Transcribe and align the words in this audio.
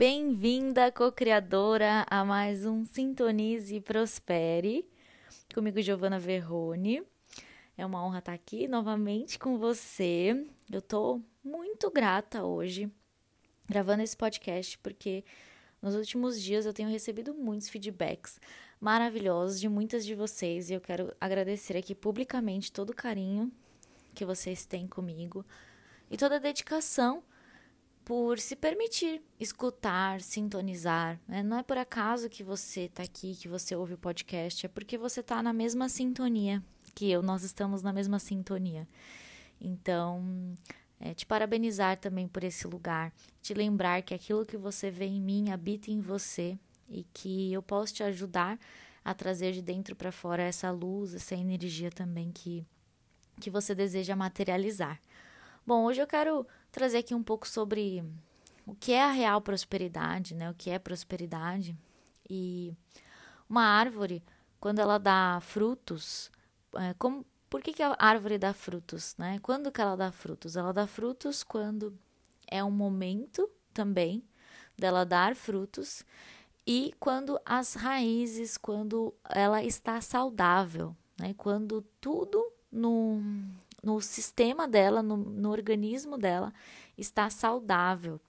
Bem-vinda, 0.00 0.90
co-criadora, 0.90 2.06
a 2.08 2.24
mais 2.24 2.64
um 2.64 2.86
Sintonize 2.86 3.76
e 3.76 3.82
Prospere. 3.82 4.88
Comigo, 5.52 5.82
Giovana 5.82 6.18
Verrone. 6.18 7.02
É 7.76 7.84
uma 7.84 8.02
honra 8.02 8.20
estar 8.20 8.32
aqui 8.32 8.66
novamente 8.66 9.38
com 9.38 9.58
você. 9.58 10.46
Eu 10.72 10.78
estou 10.78 11.22
muito 11.44 11.90
grata 11.90 12.42
hoje 12.42 12.90
gravando 13.68 14.02
esse 14.02 14.16
podcast 14.16 14.78
porque 14.78 15.22
nos 15.82 15.94
últimos 15.94 16.40
dias 16.40 16.64
eu 16.64 16.72
tenho 16.72 16.88
recebido 16.88 17.34
muitos 17.34 17.68
feedbacks 17.68 18.40
maravilhosos 18.80 19.60
de 19.60 19.68
muitas 19.68 20.06
de 20.06 20.14
vocês 20.14 20.70
e 20.70 20.72
eu 20.72 20.80
quero 20.80 21.14
agradecer 21.20 21.76
aqui 21.76 21.94
publicamente 21.94 22.72
todo 22.72 22.88
o 22.88 22.96
carinho 22.96 23.52
que 24.14 24.24
vocês 24.24 24.64
têm 24.64 24.86
comigo 24.86 25.44
e 26.10 26.16
toda 26.16 26.36
a 26.36 26.38
dedicação 26.38 27.22
por 28.10 28.40
se 28.40 28.56
permitir 28.56 29.22
escutar, 29.38 30.20
sintonizar. 30.20 31.20
Né? 31.28 31.44
Não 31.44 31.58
é 31.58 31.62
por 31.62 31.78
acaso 31.78 32.28
que 32.28 32.42
você 32.42 32.86
está 32.86 33.04
aqui, 33.04 33.36
que 33.36 33.46
você 33.46 33.76
ouve 33.76 33.94
o 33.94 33.98
podcast, 33.98 34.66
é 34.66 34.68
porque 34.68 34.98
você 34.98 35.20
está 35.20 35.40
na 35.40 35.52
mesma 35.52 35.88
sintonia 35.88 36.60
que 36.92 37.08
eu, 37.08 37.22
nós 37.22 37.44
estamos 37.44 37.84
na 37.84 37.92
mesma 37.92 38.18
sintonia. 38.18 38.88
Então, 39.60 40.56
é, 40.98 41.14
te 41.14 41.24
parabenizar 41.24 41.98
também 41.98 42.26
por 42.26 42.42
esse 42.42 42.66
lugar, 42.66 43.12
te 43.40 43.54
lembrar 43.54 44.02
que 44.02 44.12
aquilo 44.12 44.44
que 44.44 44.56
você 44.56 44.90
vê 44.90 45.04
em 45.04 45.20
mim 45.20 45.52
habita 45.52 45.92
em 45.92 46.00
você 46.00 46.58
e 46.88 47.06
que 47.14 47.52
eu 47.52 47.62
posso 47.62 47.94
te 47.94 48.02
ajudar 48.02 48.58
a 49.04 49.14
trazer 49.14 49.52
de 49.52 49.62
dentro 49.62 49.94
para 49.94 50.10
fora 50.10 50.42
essa 50.42 50.68
luz, 50.72 51.14
essa 51.14 51.36
energia 51.36 51.92
também 51.92 52.32
que, 52.32 52.66
que 53.40 53.50
você 53.50 53.72
deseja 53.72 54.16
materializar. 54.16 55.00
Bom, 55.64 55.84
hoje 55.84 56.02
eu 56.02 56.06
quero 56.08 56.44
trazer 56.70 56.98
aqui 56.98 57.14
um 57.14 57.22
pouco 57.22 57.48
sobre 57.48 58.04
o 58.66 58.74
que 58.74 58.92
é 58.92 59.02
a 59.02 59.10
real 59.10 59.40
prosperidade, 59.40 60.34
né? 60.34 60.50
O 60.50 60.54
que 60.54 60.70
é 60.70 60.78
prosperidade. 60.78 61.76
E 62.28 62.72
uma 63.48 63.64
árvore, 63.64 64.22
quando 64.60 64.78
ela 64.78 64.98
dá 64.98 65.40
frutos, 65.42 66.30
é, 66.76 66.94
como, 66.94 67.26
por 67.48 67.62
que, 67.62 67.72
que 67.72 67.82
a 67.82 67.96
árvore 67.98 68.38
dá 68.38 68.52
frutos, 68.52 69.16
né? 69.18 69.38
Quando 69.42 69.72
que 69.72 69.80
ela 69.80 69.96
dá 69.96 70.12
frutos? 70.12 70.56
Ela 70.56 70.72
dá 70.72 70.86
frutos 70.86 71.42
quando 71.42 71.98
é 72.46 72.62
um 72.62 72.70
momento 72.70 73.50
também 73.72 74.22
dela 74.78 75.04
dar 75.04 75.34
frutos 75.34 76.04
e 76.66 76.94
quando 77.00 77.40
as 77.44 77.74
raízes, 77.74 78.56
quando 78.56 79.12
ela 79.28 79.62
está 79.64 80.00
saudável, 80.00 80.96
né? 81.18 81.34
Quando 81.36 81.82
tudo 82.00 82.44
no, 82.70 83.20
no 83.82 84.00
sistema 84.00 84.68
dela, 84.68 85.02
no, 85.02 85.16
no 85.16 85.50
organismo 85.50 86.18
dela, 86.18 86.52
está 86.96 87.30
saudável. 87.30 88.20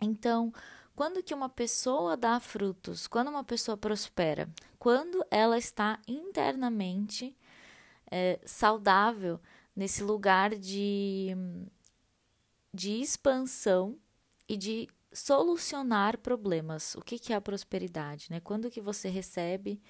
Então, 0.00 0.52
quando 0.94 1.22
que 1.22 1.34
uma 1.34 1.48
pessoa 1.48 2.16
dá 2.16 2.38
frutos, 2.38 3.06
quando 3.06 3.28
uma 3.28 3.44
pessoa 3.44 3.76
prospera, 3.76 4.48
quando 4.78 5.24
ela 5.30 5.58
está 5.58 5.98
internamente 6.06 7.36
é, 8.10 8.38
saudável 8.44 9.40
nesse 9.74 10.02
lugar 10.02 10.54
de, 10.54 11.34
de 12.72 13.00
expansão 13.00 13.98
e 14.48 14.56
de 14.56 14.88
solucionar 15.12 16.18
problemas. 16.18 16.94
O 16.96 17.00
que, 17.00 17.18
que 17.18 17.32
é 17.32 17.36
a 17.36 17.40
prosperidade? 17.40 18.26
Né? 18.30 18.40
Quando 18.40 18.70
que 18.70 18.80
você 18.80 19.08
recebe 19.08 19.80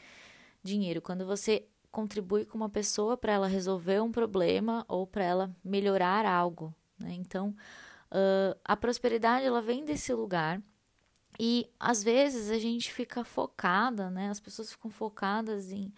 dinheiro? 0.63 1.01
Quando 1.01 1.27
você 1.27 1.67
contribui 1.95 2.45
com 2.45 2.59
uma 2.59 2.69
pessoa 2.69 3.17
para 3.17 3.33
ela 3.33 3.47
resolver 3.47 4.01
um 4.03 4.11
problema 4.11 4.85
ou 4.89 5.07
para 5.07 5.23
ela 5.23 5.57
melhorar 5.65 6.27
algo. 6.27 6.75
Né? 6.99 7.13
Então, 7.13 7.55
uh, 8.11 8.59
a 8.65 8.77
prosperidade 8.77 9.47
ela 9.47 9.63
vem 9.63 9.85
desse 9.85 10.13
lugar 10.13 10.61
e 11.39 11.71
às 11.79 12.03
vezes 12.03 12.51
a 12.51 12.59
gente 12.59 12.93
fica 12.93 13.23
focada, 13.23 14.11
né? 14.11 14.29
As 14.29 14.41
pessoas 14.41 14.73
ficam 14.73 14.91
focadas 14.91 15.71
em 15.71 15.93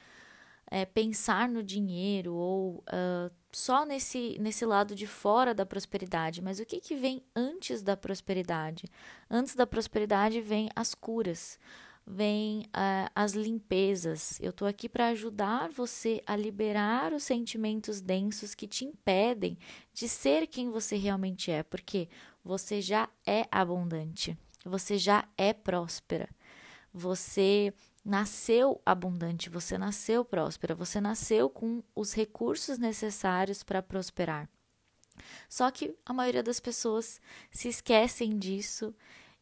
é, 0.70 0.84
pensar 0.84 1.48
no 1.48 1.62
dinheiro 1.62 2.34
ou 2.34 2.84
uh, 2.88 3.30
só 3.50 3.86
nesse, 3.86 4.36
nesse 4.38 4.66
lado 4.66 4.94
de 4.94 5.06
fora 5.06 5.54
da 5.54 5.64
prosperidade. 5.64 6.42
Mas 6.42 6.60
o 6.60 6.66
que, 6.66 6.78
que 6.78 6.94
vem 6.94 7.22
antes 7.34 7.82
da 7.82 7.96
prosperidade? 7.96 8.84
Antes 9.30 9.54
da 9.54 9.66
prosperidade 9.66 10.42
vem 10.42 10.68
as 10.76 10.94
curas 10.94 11.58
vem 12.06 12.61
uh, 12.67 13.11
as 13.15 13.33
limpezas. 13.33 14.39
Eu 14.41 14.50
estou 14.50 14.69
aqui 14.69 14.89
para 14.89 15.09
ajudar 15.09 15.71
você 15.71 16.22
a 16.25 16.37
liberar 16.37 17.12
os 17.12 17.25
sentimentos 17.25 18.00
densos 18.00 18.55
que 18.55 18.69
te 18.69 18.84
impedem 18.84 19.59
de 19.93 20.09
ser 20.09 20.47
quem 20.47 20.71
você 20.71 20.97
realmente 20.97 21.50
é, 21.50 21.65
porque 21.65 22.09
você 22.44 22.81
já 22.81 23.09
é 23.27 23.47
abundante, 23.50 24.39
você 24.65 24.97
já 24.97 25.28
é 25.37 25.53
próspera, 25.53 26.28
você 26.94 27.75
nasceu 28.05 28.81
abundante, 28.87 29.50
você 29.50 29.77
nasceu 29.77 30.25
próspera, 30.25 30.77
você 30.77 31.00
nasceu 31.00 31.50
com 31.50 31.83
os 31.94 32.15
recursos 32.15 32.78
necessários 32.78 33.65
para 33.65 33.83
prosperar. 33.83 34.49
Só 35.49 35.71
que 35.71 35.97
a 36.05 36.12
maioria 36.12 36.43
das 36.43 36.61
pessoas 36.61 37.21
se 37.50 37.69
esquecem 37.69 38.38
disso 38.38 38.94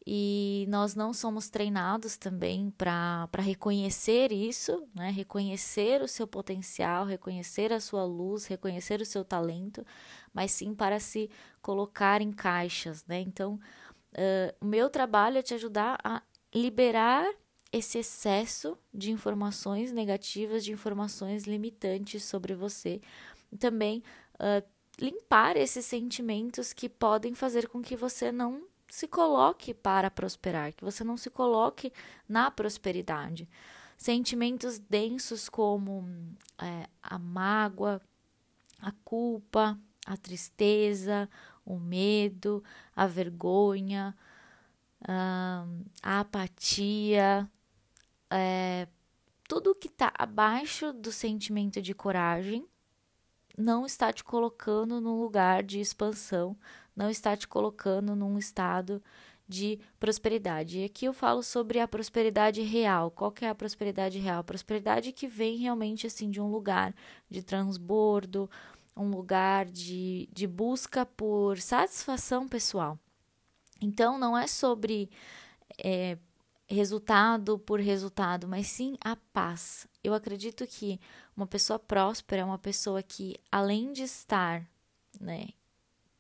e 0.07 0.67
nós 0.69 0.95
não 0.95 1.15
somos 1.15 1.49
treinados 1.49 2.19
também 2.19 2.71
para 2.71 3.29
reconhecer 3.39 4.33
isso, 4.33 4.87
né? 4.95 5.11
reconhecer 5.11 6.03
o 6.03 6.09
seu 6.09 6.27
potencial, 6.27 7.07
reconhecer 7.07 7.73
a 7.73 7.81
sua 7.81 8.05
luz, 8.05 8.45
reconhecer 8.45 9.01
o 9.01 9.07
seu 9.07 9.25
talento, 9.25 9.85
mas 10.33 10.51
sim 10.51 10.75
para 10.75 11.01
se 11.01 11.31
colocar 11.63 12.21
em 12.21 12.33
caixas. 12.33 13.05
Né? 13.07 13.21
Então, 13.21 13.59
uh, 14.13 14.55
o 14.61 14.67
meu 14.67 14.91
trabalho 14.91 15.39
é 15.39 15.43
te 15.43 15.55
ajudar 15.55 15.99
a 16.05 16.23
liberar 16.55 17.27
esse 17.73 17.99
excesso 17.99 18.79
de 18.93 19.11
informações 19.11 19.91
negativas, 19.91 20.65
de 20.65 20.71
informações 20.71 21.45
limitantes 21.45 22.23
sobre 22.25 22.55
você. 22.55 23.01
E 23.51 23.57
também 23.57 24.03
uh, 24.35 24.63
limpar 24.99 25.57
esses 25.57 25.87
sentimentos 25.87 26.75
que 26.75 26.91
podem 26.91 27.35
fazer 27.35 27.69
com 27.69 27.81
que 27.81 27.97
você 27.97 28.31
não 28.31 28.63
se 28.95 29.09
coloque 29.09 29.75
para 29.75 30.09
prosperar, 30.09 30.73
que 30.73 30.85
você 30.85 31.03
não 31.03 31.17
se 31.17 31.29
coloque 31.29 31.93
na 32.29 32.49
prosperidade. 32.49 33.49
Sentimentos 33.99 34.79
densos 34.79 35.49
como 35.49 36.09
é, 36.57 36.87
a 37.03 37.19
mágoa, 37.19 38.01
a 38.81 38.93
culpa, 39.05 39.77
a 40.07 40.17
tristeza, 40.17 41.29
o 41.67 41.77
medo, 41.77 42.63
a 42.95 43.05
vergonha, 43.05 44.17
a 46.01 46.21
apatia, 46.21 47.51
é, 48.31 48.87
tudo 49.49 49.75
que 49.75 49.89
está 49.89 50.13
abaixo 50.17 50.93
do 50.93 51.11
sentimento 51.11 51.83
de 51.83 51.95
coragem 51.95 52.65
não 53.59 53.85
está 53.85 54.13
te 54.13 54.23
colocando 54.23 55.01
num 55.01 55.21
lugar 55.21 55.65
de 55.65 55.81
expansão, 55.81 56.57
não 56.95 57.11
está 57.11 57.37
te 57.37 57.49
colocando 57.49 58.15
num 58.15 58.39
estado 58.39 59.03
de 59.47 59.79
prosperidade. 60.01 60.79
E 60.79 60.85
aqui 60.85 61.05
eu 61.05 61.13
falo 61.13 61.43
sobre 61.43 61.79
a 61.79 61.89
prosperidade 61.89 62.63
real. 62.63 63.11
Qual 63.11 63.31
que 63.31 63.45
é 63.45 63.49
a 63.49 63.55
prosperidade 63.55 64.19
real? 64.19 64.41
A 64.41 64.45
prosperidade 64.45 65.13
que 65.13 65.27
vem 65.27 65.57
realmente 65.57 66.07
assim 66.07 66.31
de 66.31 66.41
um 66.41 66.51
lugar 66.51 66.95
de 67.29 67.43
transbordo, 67.43 68.49
um 68.97 69.11
lugar 69.11 69.67
de, 69.67 70.29
de 70.33 70.47
busca 70.47 71.05
por 71.05 71.59
satisfação 71.59 72.49
pessoal. 72.49 72.99
Então 73.81 74.17
não 74.19 74.37
é 74.37 74.47
sobre 74.47 75.11
é, 75.83 76.17
resultado 76.67 77.59
por 77.59 77.81
resultado, 77.81 78.49
mas 78.49 78.69
sim 78.69 78.97
a 79.05 79.17
paz. 79.17 79.87
Eu 80.03 80.15
acredito 80.15 80.67
que 80.67 80.99
uma 81.37 81.47
pessoa 81.47 81.79
próspera 81.79 82.43
é 82.43 82.45
uma 82.45 82.59
pessoa 82.59 83.03
que, 83.03 83.37
além 83.51 83.93
de 83.93 84.03
estar 84.03 84.67
né, 85.21 85.49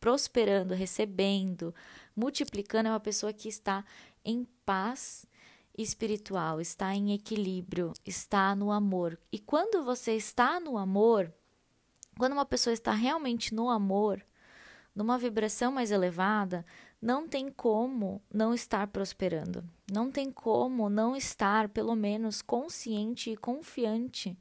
prosperando, 0.04 0.74
recebendo, 0.74 1.74
multiplicando, 2.14 2.90
é 2.90 2.92
uma 2.92 3.00
pessoa 3.00 3.32
que 3.32 3.48
está 3.48 3.82
em 4.22 4.46
paz 4.66 5.24
espiritual, 5.78 6.60
está 6.60 6.94
em 6.94 7.14
equilíbrio, 7.14 7.94
está 8.04 8.54
no 8.54 8.70
amor. 8.70 9.18
E 9.32 9.38
quando 9.38 9.82
você 9.82 10.12
está 10.12 10.60
no 10.60 10.76
amor, 10.76 11.32
quando 12.18 12.34
uma 12.34 12.44
pessoa 12.44 12.74
está 12.74 12.92
realmente 12.92 13.54
no 13.54 13.70
amor, 13.70 14.22
numa 14.94 15.16
vibração 15.16 15.72
mais 15.72 15.90
elevada, 15.90 16.66
não 17.00 17.26
tem 17.26 17.50
como 17.50 18.20
não 18.30 18.52
estar 18.52 18.86
prosperando. 18.88 19.64
Não 19.90 20.10
tem 20.10 20.30
como 20.30 20.90
não 20.90 21.16
estar, 21.16 21.70
pelo 21.70 21.96
menos, 21.96 22.42
consciente 22.42 23.30
e 23.30 23.38
confiante 23.38 24.36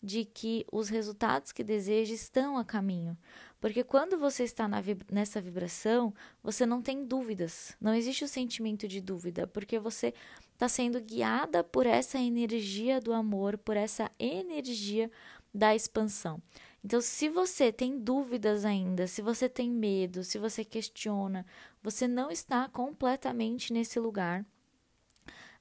de 0.00 0.24
que 0.24 0.64
os 0.70 0.88
resultados 0.88 1.50
que 1.50 1.64
deseja 1.64 2.14
estão 2.14 2.56
a 2.56 2.64
caminho. 2.64 3.18
Porque 3.60 3.82
quando 3.82 4.16
você 4.18 4.44
está 4.44 4.68
vib 4.80 5.02
nessa 5.10 5.40
vibração, 5.40 6.14
você 6.42 6.64
não 6.64 6.80
tem 6.80 7.04
dúvidas, 7.04 7.76
não 7.80 7.94
existe 7.94 8.24
o 8.24 8.28
sentimento 8.28 8.86
de 8.86 9.00
dúvida, 9.00 9.46
porque 9.48 9.78
você 9.78 10.14
está 10.52 10.68
sendo 10.68 11.00
guiada 11.00 11.64
por 11.64 11.84
essa 11.84 12.18
energia 12.18 13.00
do 13.00 13.12
amor, 13.12 13.58
por 13.58 13.76
essa 13.76 14.10
energia 14.18 15.10
da 15.52 15.74
expansão. 15.74 16.40
Então, 16.84 17.00
se 17.00 17.28
você 17.28 17.72
tem 17.72 17.98
dúvidas 17.98 18.64
ainda, 18.64 19.06
se 19.08 19.20
você 19.20 19.48
tem 19.48 19.68
medo, 19.70 20.22
se 20.22 20.38
você 20.38 20.64
questiona, 20.64 21.44
você 21.82 22.06
não 22.06 22.30
está 22.30 22.68
completamente 22.68 23.72
nesse 23.72 23.98
lugar 23.98 24.46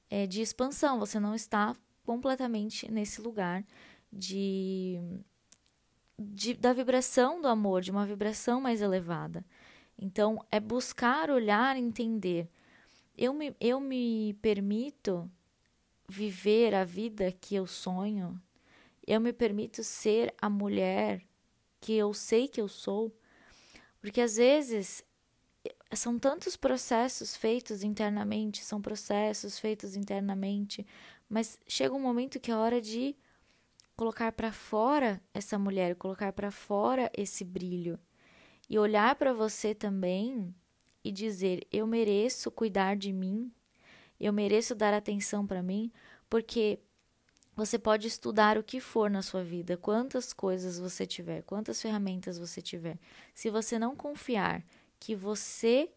é, 0.09 0.27
de 0.27 0.41
expansão, 0.41 0.99
você 0.99 1.19
não 1.19 1.33
está 1.33 1.75
completamente 2.05 2.89
nesse 2.91 3.21
lugar 3.21 3.65
de, 4.13 4.99
de, 6.17 6.53
da 6.53 6.73
vibração 6.73 7.41
do 7.41 7.47
amor, 7.47 7.81
de 7.81 7.91
uma 7.91 8.05
vibração 8.05 8.59
mais 8.59 8.81
elevada. 8.81 9.45
Então, 9.97 10.43
é 10.51 10.59
buscar 10.59 11.29
olhar, 11.29 11.75
entender. 11.75 12.49
Eu 13.17 13.33
me, 13.33 13.55
eu 13.59 13.79
me 13.79 14.33
permito 14.41 15.29
viver 16.07 16.73
a 16.73 16.83
vida 16.83 17.31
que 17.31 17.55
eu 17.55 17.67
sonho, 17.67 18.39
eu 19.05 19.19
me 19.19 19.33
permito 19.33 19.83
ser 19.83 20.33
a 20.41 20.49
mulher 20.49 21.21
que 21.81 21.93
eu 21.93 22.13
sei 22.13 22.47
que 22.47 22.61
eu 22.61 22.67
sou, 22.67 23.13
porque 23.99 24.21
às 24.21 24.37
vezes 24.37 25.03
são 25.93 26.17
tantos 26.19 26.55
processos 26.55 27.35
feitos 27.35 27.83
internamente, 27.83 28.63
são 28.63 28.81
processos 28.81 29.59
feitos 29.59 29.95
internamente, 29.95 30.85
mas 31.29 31.59
chega 31.67 31.93
um 31.93 31.99
momento 31.99 32.39
que 32.39 32.51
é 32.51 32.55
hora 32.55 32.81
de 32.81 33.15
colocar 33.97 34.31
para 34.31 34.51
fora 34.51 35.19
essa 35.33 35.57
mulher, 35.57 35.95
colocar 35.95 36.31
para 36.31 36.51
fora 36.51 37.11
esse 37.17 37.43
brilho 37.43 37.99
e 38.69 38.77
olhar 38.77 39.15
para 39.15 39.33
você 39.33 39.73
também 39.73 40.53
e 41.03 41.11
dizer: 41.11 41.67
eu 41.71 41.87
mereço 41.87 42.51
cuidar 42.51 42.95
de 42.95 43.11
mim, 43.11 43.51
eu 44.19 44.31
mereço 44.31 44.75
dar 44.75 44.93
atenção 44.93 45.47
para 45.47 45.63
mim, 45.63 45.91
porque 46.29 46.79
você 47.55 47.79
pode 47.79 48.07
estudar 48.07 48.55
o 48.55 48.63
que 48.63 48.79
for 48.79 49.09
na 49.09 49.23
sua 49.23 49.43
vida, 49.43 49.75
quantas 49.75 50.31
coisas 50.31 50.77
você 50.77 51.07
tiver, 51.07 51.41
quantas 51.41 51.81
ferramentas 51.81 52.37
você 52.37 52.61
tiver. 52.61 52.99
Se 53.33 53.49
você 53.49 53.79
não 53.79 53.95
confiar 53.95 54.63
que 54.99 55.15
você 55.15 55.89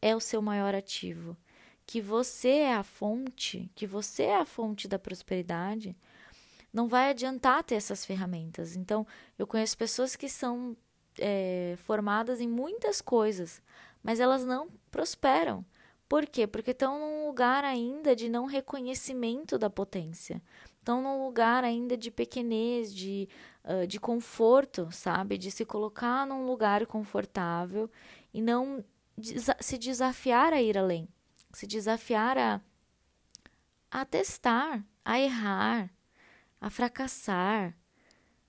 é 0.00 0.16
o 0.16 0.20
seu 0.20 0.40
maior 0.40 0.74
ativo, 0.74 1.36
que 1.84 2.00
você 2.00 2.48
é 2.48 2.74
a 2.74 2.82
fonte, 2.82 3.70
que 3.74 3.86
você 3.86 4.22
é 4.22 4.36
a 4.36 4.46
fonte 4.46 4.88
da 4.88 4.98
prosperidade, 4.98 5.94
não 6.72 6.88
vai 6.88 7.10
adiantar 7.10 7.62
ter 7.62 7.74
essas 7.74 8.04
ferramentas. 8.04 8.76
Então, 8.76 9.06
eu 9.38 9.46
conheço 9.46 9.76
pessoas 9.76 10.16
que 10.16 10.28
são 10.28 10.76
é, 11.18 11.74
formadas 11.78 12.40
em 12.40 12.48
muitas 12.48 13.00
coisas, 13.00 13.60
mas 14.02 14.20
elas 14.20 14.44
não 14.44 14.68
prosperam. 14.90 15.64
Por 16.08 16.26
quê? 16.26 16.46
Porque 16.46 16.72
estão 16.72 16.98
num 16.98 17.26
lugar 17.26 17.64
ainda 17.64 18.14
de 18.14 18.28
não 18.28 18.44
reconhecimento 18.44 19.58
da 19.58 19.70
potência. 19.70 20.42
Estão 20.78 21.00
num 21.00 21.24
lugar 21.24 21.64
ainda 21.64 21.96
de 21.96 22.10
pequenez, 22.10 22.94
de, 22.94 23.28
uh, 23.64 23.86
de 23.86 23.98
conforto, 23.98 24.88
sabe? 24.90 25.38
De 25.38 25.50
se 25.50 25.64
colocar 25.64 26.26
num 26.26 26.44
lugar 26.44 26.84
confortável 26.86 27.90
e 28.34 28.42
não 28.42 28.84
desa 29.16 29.56
se 29.60 29.78
desafiar 29.78 30.52
a 30.52 30.60
ir 30.60 30.76
além. 30.76 31.08
Se 31.52 31.66
desafiar 31.66 32.36
a, 32.36 32.60
a 33.90 34.04
testar, 34.04 34.84
a 35.04 35.18
errar, 35.20 35.90
a 36.62 36.70
fracassar. 36.70 37.76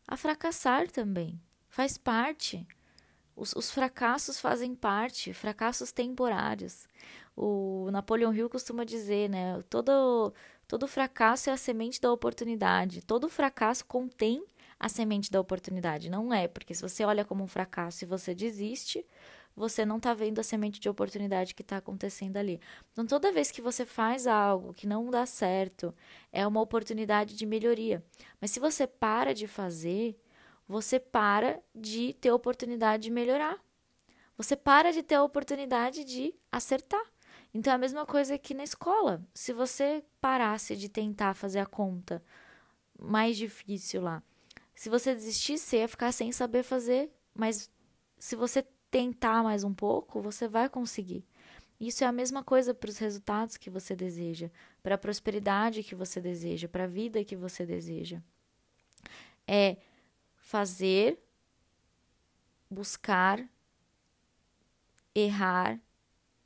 A 0.07 0.15
fracassar 0.15 0.87
também. 0.91 1.41
Faz 1.67 1.97
parte. 1.97 2.65
Os, 3.35 3.55
os, 3.55 3.71
fracassos 3.71 4.39
fazem 4.39 4.75
parte, 4.75 5.33
fracassos 5.33 5.91
temporários. 5.91 6.87
O 7.35 7.89
Napoleon 7.91 8.31
Hill 8.31 8.51
costuma 8.51 8.83
dizer, 8.83 9.27
né? 9.31 9.59
Todo, 9.67 10.31
todo 10.67 10.87
fracasso 10.87 11.49
é 11.49 11.53
a 11.53 11.57
semente 11.57 11.99
da 11.99 12.11
oportunidade. 12.11 13.01
Todo 13.01 13.27
fracasso 13.27 13.83
contém 13.85 14.45
a 14.79 14.87
semente 14.87 15.31
da 15.31 15.41
oportunidade. 15.41 16.11
Não 16.11 16.31
é, 16.31 16.47
porque 16.47 16.75
se 16.75 16.83
você 16.83 17.03
olha 17.03 17.25
como 17.25 17.43
um 17.43 17.47
fracasso 17.47 18.03
e 18.03 18.07
você 18.07 18.35
desiste, 18.35 19.03
você 19.55 19.85
não 19.85 19.97
está 19.97 20.13
vendo 20.13 20.39
a 20.39 20.43
semente 20.43 20.79
de 20.79 20.89
oportunidade 20.89 21.53
que 21.53 21.61
está 21.61 21.77
acontecendo 21.77 22.37
ali. 22.37 22.59
Então, 22.91 23.05
toda 23.05 23.31
vez 23.31 23.51
que 23.51 23.61
você 23.61 23.85
faz 23.85 24.25
algo 24.25 24.73
que 24.73 24.87
não 24.87 25.09
dá 25.09 25.25
certo, 25.25 25.93
é 26.31 26.45
uma 26.45 26.61
oportunidade 26.61 27.35
de 27.35 27.45
melhoria. 27.45 28.03
Mas 28.41 28.51
se 28.51 28.59
você 28.59 28.87
para 28.87 29.33
de 29.33 29.47
fazer, 29.47 30.19
você 30.67 30.99
para 30.99 31.61
de 31.73 32.13
ter 32.13 32.31
oportunidade 32.31 33.03
de 33.03 33.11
melhorar. 33.11 33.59
Você 34.37 34.55
para 34.55 34.91
de 34.91 35.03
ter 35.03 35.15
a 35.15 35.23
oportunidade 35.23 36.03
de 36.03 36.33
acertar. 36.51 37.03
Então, 37.53 37.71
é 37.71 37.75
a 37.75 37.79
mesma 37.79 38.05
coisa 38.05 38.37
que 38.37 38.55
na 38.55 38.63
escola. 38.63 39.23
Se 39.33 39.53
você 39.53 40.03
parasse 40.19 40.75
de 40.75 40.89
tentar 40.89 41.35
fazer 41.35 41.59
a 41.59 41.65
conta 41.65 42.23
mais 42.99 43.37
difícil 43.37 44.01
lá, 44.01 44.23
se 44.73 44.89
você 44.89 45.13
desistisse, 45.13 45.65
você 45.65 45.77
ia 45.77 45.87
ficar 45.87 46.11
sem 46.11 46.31
saber 46.31 46.63
fazer. 46.63 47.11
Mas 47.35 47.69
se 48.17 48.35
você 48.35 48.65
tentar 48.93 49.41
mais 49.41 49.63
um 49.63 49.73
pouco, 49.73 50.21
você 50.21 50.47
vai 50.47 50.69
conseguir. 50.69 51.25
Isso 51.79 52.03
é 52.03 52.07
a 52.07 52.11
mesma 52.11 52.43
coisa 52.43 52.75
para 52.75 52.91
os 52.91 52.99
resultados 52.99 53.57
que 53.57 53.67
você 53.67 53.95
deseja, 53.95 54.51
para 54.83 54.93
a 54.93 54.99
prosperidade 54.99 55.81
que 55.81 55.95
você 55.95 56.21
deseja, 56.21 56.67
para 56.67 56.83
a 56.83 56.87
vida 56.87 57.23
que 57.23 57.35
você 57.35 57.65
deseja. 57.65 58.21
É 59.47 59.77
fazer, 60.35 61.17
buscar, 62.69 63.43
errar, 65.15 65.81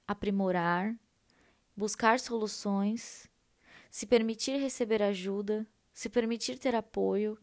aprimorar, 0.07 0.95
buscar 1.75 2.17
soluções, 2.17 3.29
se 3.91 4.05
permitir 4.05 4.57
receber 4.57 5.03
ajuda, 5.03 5.67
se 5.93 6.07
permitir 6.07 6.57
ter 6.57 6.75
apoio. 6.75 7.37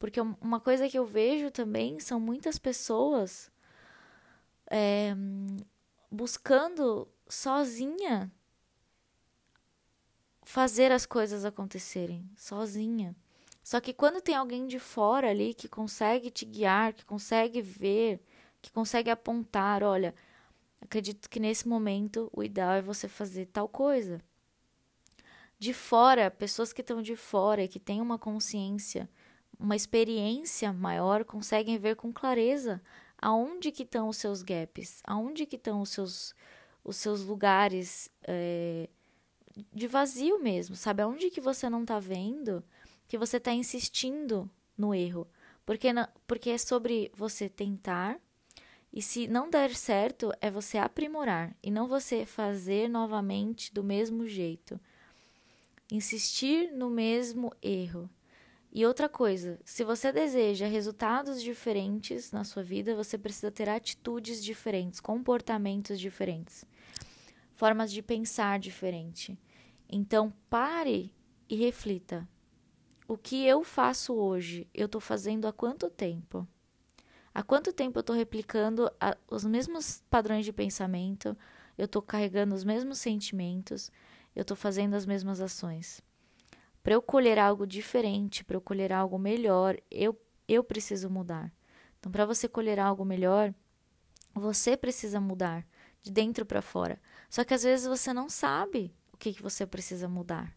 Porque 0.00 0.20
uma 0.20 0.58
coisa 0.58 0.88
que 0.88 0.98
eu 0.98 1.06
vejo 1.06 1.48
também 1.48 2.00
são 2.00 2.18
muitas 2.18 2.58
pessoas 2.58 3.54
é, 4.70 5.14
buscando 6.10 7.08
sozinha 7.28 8.30
fazer 10.42 10.92
as 10.92 11.04
coisas 11.04 11.44
acontecerem, 11.44 12.28
sozinha. 12.36 13.16
Só 13.62 13.80
que 13.80 13.92
quando 13.92 14.20
tem 14.20 14.34
alguém 14.34 14.66
de 14.66 14.78
fora 14.78 15.30
ali 15.30 15.52
que 15.52 15.68
consegue 15.68 16.30
te 16.30 16.44
guiar, 16.44 16.92
que 16.94 17.04
consegue 17.04 17.60
ver, 17.60 18.20
que 18.62 18.70
consegue 18.70 19.10
apontar, 19.10 19.82
olha, 19.82 20.14
acredito 20.80 21.28
que 21.28 21.40
nesse 21.40 21.66
momento 21.66 22.30
o 22.32 22.44
ideal 22.44 22.74
é 22.74 22.80
você 22.80 23.08
fazer 23.08 23.46
tal 23.46 23.68
coisa. 23.68 24.20
De 25.58 25.74
fora, 25.74 26.30
pessoas 26.30 26.72
que 26.72 26.80
estão 26.80 27.02
de 27.02 27.16
fora 27.16 27.64
e 27.64 27.68
que 27.68 27.80
têm 27.80 28.00
uma 28.00 28.18
consciência, 28.18 29.08
uma 29.58 29.74
experiência 29.74 30.72
maior, 30.72 31.24
conseguem 31.24 31.76
ver 31.76 31.96
com 31.96 32.12
clareza 32.12 32.80
aonde 33.18 33.72
que 33.72 33.82
estão 33.82 34.08
os 34.08 34.16
seus 34.16 34.42
gaps, 34.42 35.00
aonde 35.04 35.46
que 35.46 35.56
estão 35.56 35.80
os 35.80 35.90
seus, 35.90 36.34
os 36.84 36.96
seus 36.96 37.22
lugares 37.22 38.10
é, 38.22 38.88
de 39.72 39.86
vazio 39.86 40.38
mesmo, 40.42 40.76
sabe? 40.76 41.02
Aonde 41.02 41.30
que 41.30 41.40
você 41.40 41.68
não 41.70 41.82
está 41.82 41.98
vendo 41.98 42.62
que 43.08 43.16
você 43.16 43.36
está 43.36 43.52
insistindo 43.52 44.50
no 44.76 44.94
erro. 44.94 45.26
Porque, 45.64 45.88
porque 46.26 46.50
é 46.50 46.58
sobre 46.58 47.10
você 47.14 47.48
tentar 47.48 48.20
e 48.92 49.02
se 49.02 49.26
não 49.26 49.50
der 49.50 49.74
certo, 49.74 50.32
é 50.40 50.50
você 50.50 50.78
aprimorar 50.78 51.54
e 51.62 51.70
não 51.70 51.86
você 51.86 52.24
fazer 52.24 52.88
novamente 52.88 53.72
do 53.74 53.84
mesmo 53.84 54.26
jeito. 54.26 54.80
Insistir 55.90 56.72
no 56.72 56.88
mesmo 56.88 57.52
erro. 57.60 58.08
E 58.76 58.84
outra 58.84 59.08
coisa, 59.08 59.58
se 59.64 59.82
você 59.82 60.12
deseja 60.12 60.66
resultados 60.66 61.42
diferentes 61.42 62.30
na 62.30 62.44
sua 62.44 62.62
vida, 62.62 62.94
você 62.94 63.16
precisa 63.16 63.50
ter 63.50 63.70
atitudes 63.70 64.44
diferentes, 64.44 65.00
comportamentos 65.00 65.98
diferentes, 65.98 66.62
formas 67.54 67.90
de 67.90 68.02
pensar 68.02 68.58
diferente. 68.58 69.38
Então, 69.88 70.30
pare 70.50 71.10
e 71.48 71.56
reflita. 71.56 72.28
O 73.08 73.16
que 73.16 73.46
eu 73.46 73.64
faço 73.64 74.12
hoje, 74.12 74.68
eu 74.74 74.84
estou 74.84 75.00
fazendo 75.00 75.48
há 75.48 75.54
quanto 75.54 75.88
tempo? 75.88 76.46
Há 77.32 77.42
quanto 77.42 77.72
tempo 77.72 77.96
eu 77.96 78.00
estou 78.00 78.14
replicando 78.14 78.92
a, 79.00 79.16
os 79.30 79.46
mesmos 79.46 80.02
padrões 80.10 80.44
de 80.44 80.52
pensamento? 80.52 81.34
Eu 81.78 81.86
estou 81.86 82.02
carregando 82.02 82.54
os 82.54 82.62
mesmos 82.62 82.98
sentimentos? 82.98 83.90
Eu 84.34 84.42
estou 84.42 84.54
fazendo 84.54 84.92
as 84.92 85.06
mesmas 85.06 85.40
ações? 85.40 86.04
Para 86.86 86.94
eu 86.94 87.02
colher 87.02 87.36
algo 87.36 87.66
diferente, 87.66 88.44
para 88.44 88.56
eu 88.56 88.60
colher 88.60 88.92
algo 88.92 89.18
melhor, 89.18 89.76
eu, 89.90 90.16
eu 90.46 90.62
preciso 90.62 91.10
mudar. 91.10 91.52
Então, 91.98 92.12
para 92.12 92.24
você 92.24 92.46
colher 92.46 92.78
algo 92.78 93.04
melhor, 93.04 93.52
você 94.32 94.76
precisa 94.76 95.20
mudar 95.20 95.66
de 96.00 96.12
dentro 96.12 96.46
para 96.46 96.62
fora. 96.62 97.02
Só 97.28 97.42
que 97.42 97.52
às 97.52 97.64
vezes 97.64 97.88
você 97.88 98.12
não 98.12 98.28
sabe 98.28 98.94
o 99.12 99.16
que, 99.16 99.32
que 99.32 99.42
você 99.42 99.66
precisa 99.66 100.08
mudar. 100.08 100.56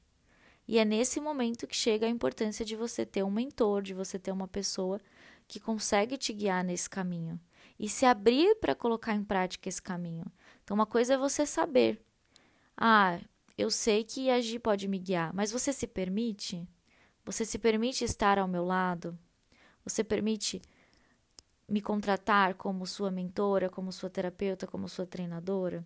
E 0.68 0.78
é 0.78 0.86
nesse 0.86 1.20
momento 1.20 1.66
que 1.66 1.76
chega 1.76 2.06
a 2.06 2.10
importância 2.10 2.64
de 2.64 2.76
você 2.76 3.08
ter 3.08 3.24
um 3.24 3.32
mentor, 3.32 3.82
de 3.82 3.96
você 3.96 4.20
ter 4.20 4.32
uma 4.32 4.48
pessoa 4.48 5.02
que 5.48 5.60
consegue 5.60 6.16
te 6.16 6.32
guiar 6.32 6.64
nesse 6.64 6.88
caminho 6.88 7.40
e 7.80 7.90
se 7.90 8.06
abrir 8.06 8.54
para 8.58 8.76
colocar 8.76 9.16
em 9.16 9.24
prática 9.24 9.68
esse 9.68 9.82
caminho. 9.82 10.32
Então, 10.64 10.76
uma 10.76 10.86
coisa 10.86 11.16
é 11.16 11.18
você 11.18 11.44
saber. 11.44 12.00
Ah, 12.78 13.20
eu 13.60 13.70
sei 13.70 14.06
que 14.06 14.30
agir 14.30 14.60
pode 14.60 14.88
me 14.88 14.98
guiar, 14.98 15.34
mas 15.34 15.52
você 15.52 15.74
se 15.74 15.86
permite? 15.86 16.66
Você 17.26 17.44
se 17.44 17.60
permite 17.60 18.06
estar 18.06 18.40
ao 18.40 18.48
meu 18.48 18.64
lado? 18.64 19.20
Você 19.84 20.02
permite 20.02 20.62
me 21.68 21.82
contratar 21.82 22.54
como 22.54 22.88
sua 22.88 23.12
mentora, 23.12 23.70
como 23.70 23.92
sua 23.92 24.10
terapeuta, 24.10 24.66
como 24.66 24.88
sua 24.88 25.06
treinadora? 25.06 25.86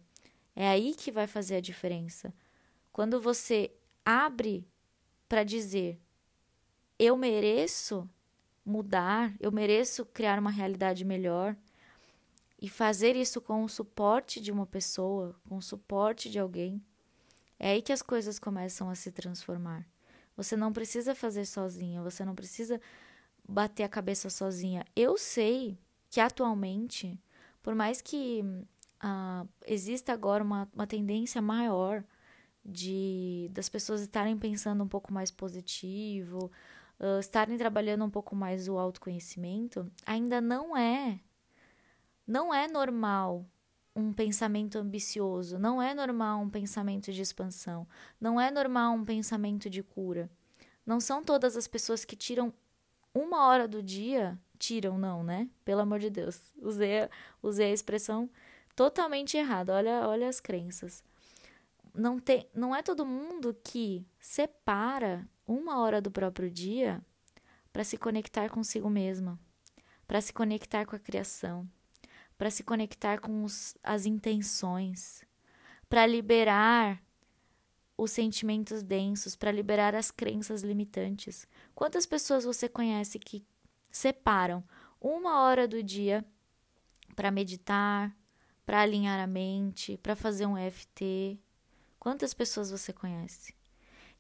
É 0.56 0.70
aí 0.70 0.94
que 0.94 1.12
vai 1.12 1.26
fazer 1.26 1.56
a 1.56 1.60
diferença. 1.60 2.32
Quando 2.92 3.20
você 3.20 3.72
abre 4.06 4.68
para 5.28 5.44
dizer: 5.44 6.00
eu 7.00 7.18
mereço 7.18 8.08
mudar, 8.64 9.34
eu 9.40 9.52
mereço 9.52 10.06
criar 10.06 10.38
uma 10.38 10.52
realidade 10.52 11.04
melhor 11.04 11.58
e 12.62 12.70
fazer 12.70 13.16
isso 13.16 13.42
com 13.42 13.64
o 13.64 13.68
suporte 13.68 14.40
de 14.40 14.52
uma 14.52 14.68
pessoa, 14.68 15.36
com 15.50 15.58
o 15.58 15.62
suporte 15.62 16.30
de 16.30 16.38
alguém, 16.38 16.80
é 17.64 17.70
aí 17.70 17.82
que 17.82 17.94
as 17.94 18.02
coisas 18.02 18.38
começam 18.38 18.90
a 18.90 18.96
se 18.96 19.10
transformar. 19.10 19.88
Você 20.36 20.58
não 20.58 20.74
precisa 20.74 21.16
fazer 21.16 21.46
sozinha, 21.46 22.02
você 22.02 22.26
não 22.26 22.36
precisa 22.36 22.82
bater 23.48 23.84
a 23.84 23.88
cabeça 23.88 24.30
sozinha. 24.30 24.84
Eu 24.94 25.18
sei 25.18 25.80
que 26.10 26.20
atualmente, 26.20 27.18
por 27.62 27.74
mais 27.74 28.02
que 28.02 28.42
uh, 29.02 29.48
exista 29.66 30.12
agora 30.12 30.44
uma, 30.44 30.70
uma 30.76 30.86
tendência 30.86 31.42
maior 31.42 32.04
de 32.66 33.50
das 33.54 33.70
pessoas 33.70 34.02
estarem 34.02 34.38
pensando 34.38 34.84
um 34.84 34.88
pouco 34.90 35.14
mais 35.14 35.32
positivo, 35.32 36.52
uh, 37.00 37.20
estarem 37.22 37.58
trabalhando 37.58 38.04
um 38.04 38.10
pouco 38.10 38.36
mais 38.36 38.68
o 38.68 38.78
autoconhecimento, 38.78 39.90
ainda 40.06 40.42
não 40.42 40.76
é 40.76 41.18
não 42.28 42.54
é 42.54 42.68
normal 42.68 43.46
um 43.96 44.12
pensamento 44.12 44.78
ambicioso, 44.78 45.60
não 45.60 45.82
é 45.82 45.94
normal 45.94 46.42
um 46.42 46.50
pensamento 46.50 47.12
de 47.12 47.22
expansão, 47.22 47.88
não 48.20 48.40
é 48.40 48.50
normal 48.50 48.94
um 48.94 49.06
pensamento 49.06 49.70
de 49.70 49.84
cura. 49.84 50.30
Não 50.86 51.00
são 51.00 51.24
todas 51.24 51.56
as 51.56 51.68
pessoas 51.68 52.04
que 52.04 52.16
tiram 52.16 52.54
uma 53.14 53.48
hora 53.48 53.68
do 53.68 53.82
dia, 53.82 54.38
tiram, 54.58 54.98
não, 54.98 55.24
né? 55.24 55.50
Pelo 55.64 55.82
amor 55.82 56.00
de 56.00 56.10
Deus. 56.10 56.54
Usei, 56.62 57.10
usei 57.42 57.72
a 57.72 57.74
expressão 57.74 58.30
totalmente 58.76 59.38
errada. 59.38 59.74
Olha, 59.74 60.08
olha 60.08 60.28
as 60.28 60.40
crenças. 60.40 61.04
Não, 61.94 62.20
tem, 62.20 62.50
não 62.54 62.76
é 62.76 62.82
todo 62.82 63.06
mundo 63.06 63.56
que 63.64 64.06
separa 64.20 65.28
uma 65.48 65.80
hora 65.80 66.02
do 66.02 66.10
próprio 66.10 66.50
dia 66.50 67.02
para 67.72 67.84
se 67.84 67.98
conectar 67.98 68.50
consigo 68.50 68.90
mesma, 68.90 69.40
para 70.08 70.20
se 70.20 70.34
conectar 70.34 70.86
com 70.86 70.96
a 70.96 71.00
criação, 71.00 71.70
para 72.38 72.50
se 72.50 72.64
conectar 72.64 73.20
com 73.20 73.44
os, 73.44 73.76
as 73.84 74.06
intenções, 74.06 75.24
para 75.90 76.06
liberar 76.06 77.02
os 77.98 78.12
sentimentos 78.12 78.84
densos, 78.84 79.36
para 79.36 79.52
liberar 79.52 79.96
as 79.96 80.12
crenças 80.12 80.64
limitantes. 80.64 81.48
Quantas 81.76 82.06
pessoas 82.06 82.44
você 82.44 82.68
conhece 82.68 83.20
que 83.20 83.46
separam 83.92 84.64
uma 85.00 85.42
hora 85.42 85.68
do 85.68 85.82
dia 85.84 86.26
para 87.16 87.32
meditar, 87.32 88.16
para 88.66 88.82
alinhar 88.82 89.20
a 89.20 89.28
mente, 89.28 89.98
para 89.98 90.16
fazer 90.16 90.46
um 90.46 90.58
FT? 90.58 91.40
Quantas 92.00 92.34
pessoas 92.34 92.72
você 92.72 92.92
conhece? 92.92 93.54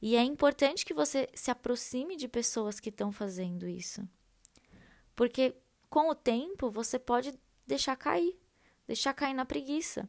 E 0.01 0.15
é 0.15 0.24
importante 0.24 0.86
que 0.86 0.93
você 0.93 1.29
se 1.34 1.50
aproxime 1.50 2.15
de 2.15 2.27
pessoas 2.27 2.79
que 2.79 2.89
estão 2.89 3.12
fazendo 3.12 3.67
isso. 3.67 4.08
Porque 5.15 5.55
com 5.89 6.10
o 6.10 6.15
tempo 6.15 6.70
você 6.70 7.00
pode 7.00 7.34
deixar 7.65 7.96
cair, 7.96 8.38
deixar 8.88 9.13
cair 9.13 9.34
na 9.34 9.46
preguiça. 9.46 10.08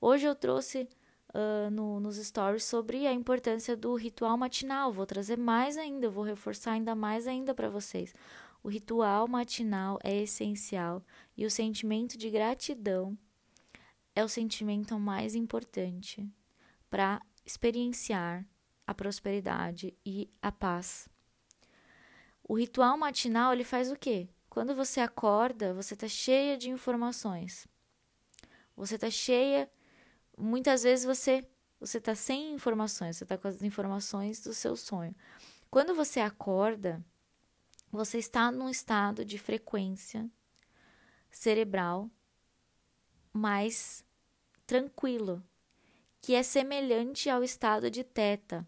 Hoje 0.00 0.26
eu 0.26 0.34
trouxe 0.34 0.88
uh, 1.34 1.70
no, 1.70 2.00
nos 2.00 2.16
stories 2.16 2.64
sobre 2.64 3.06
a 3.06 3.12
importância 3.12 3.76
do 3.76 3.94
ritual 3.94 4.36
matinal. 4.36 4.92
Vou 4.92 5.06
trazer 5.06 5.36
mais 5.36 5.76
ainda, 5.76 6.08
vou 6.08 6.24
reforçar 6.24 6.72
ainda 6.72 6.94
mais 6.94 7.26
ainda 7.26 7.54
para 7.54 7.68
vocês. 7.68 8.14
O 8.62 8.68
ritual 8.68 9.26
matinal 9.26 9.98
é 10.04 10.22
essencial 10.22 11.02
e 11.36 11.46
o 11.46 11.50
sentimento 11.50 12.18
de 12.18 12.28
gratidão 12.28 13.16
é 14.14 14.22
o 14.22 14.28
sentimento 14.28 14.98
mais 14.98 15.34
importante 15.34 16.28
para 16.90 17.22
experienciar 17.44 18.44
a 18.86 18.94
prosperidade 18.94 19.94
e 20.04 20.28
a 20.42 20.52
paz. 20.52 21.08
O 22.42 22.58
ritual 22.58 22.98
matinal 22.98 23.52
ele 23.52 23.64
faz 23.64 23.90
o 23.90 23.96
quê? 23.96 24.28
Quando 24.50 24.74
você 24.74 25.00
acorda, 25.00 25.72
você 25.72 25.94
está 25.94 26.08
cheia 26.08 26.58
de 26.58 26.68
informações. 26.70 27.68
Você 28.76 28.96
está 28.96 29.08
cheia. 29.08 29.70
Muitas 30.36 30.82
vezes 30.82 31.04
você 31.04 31.48
você 31.78 31.96
está 31.96 32.14
sem 32.14 32.52
informações, 32.52 33.16
você 33.16 33.24
está 33.24 33.38
com 33.38 33.48
as 33.48 33.62
informações 33.62 34.42
do 34.42 34.52
seu 34.52 34.76
sonho. 34.76 35.16
Quando 35.70 35.94
você 35.94 36.20
acorda, 36.20 37.02
você 37.90 38.18
está 38.18 38.52
num 38.52 38.68
estado 38.68 39.24
de 39.24 39.38
frequência 39.38 40.30
cerebral 41.30 42.10
mais 43.32 44.04
tranquilo, 44.66 45.42
que 46.20 46.34
é 46.34 46.42
semelhante 46.42 47.30
ao 47.30 47.42
estado 47.42 47.90
de 47.90 48.04
teta. 48.04 48.66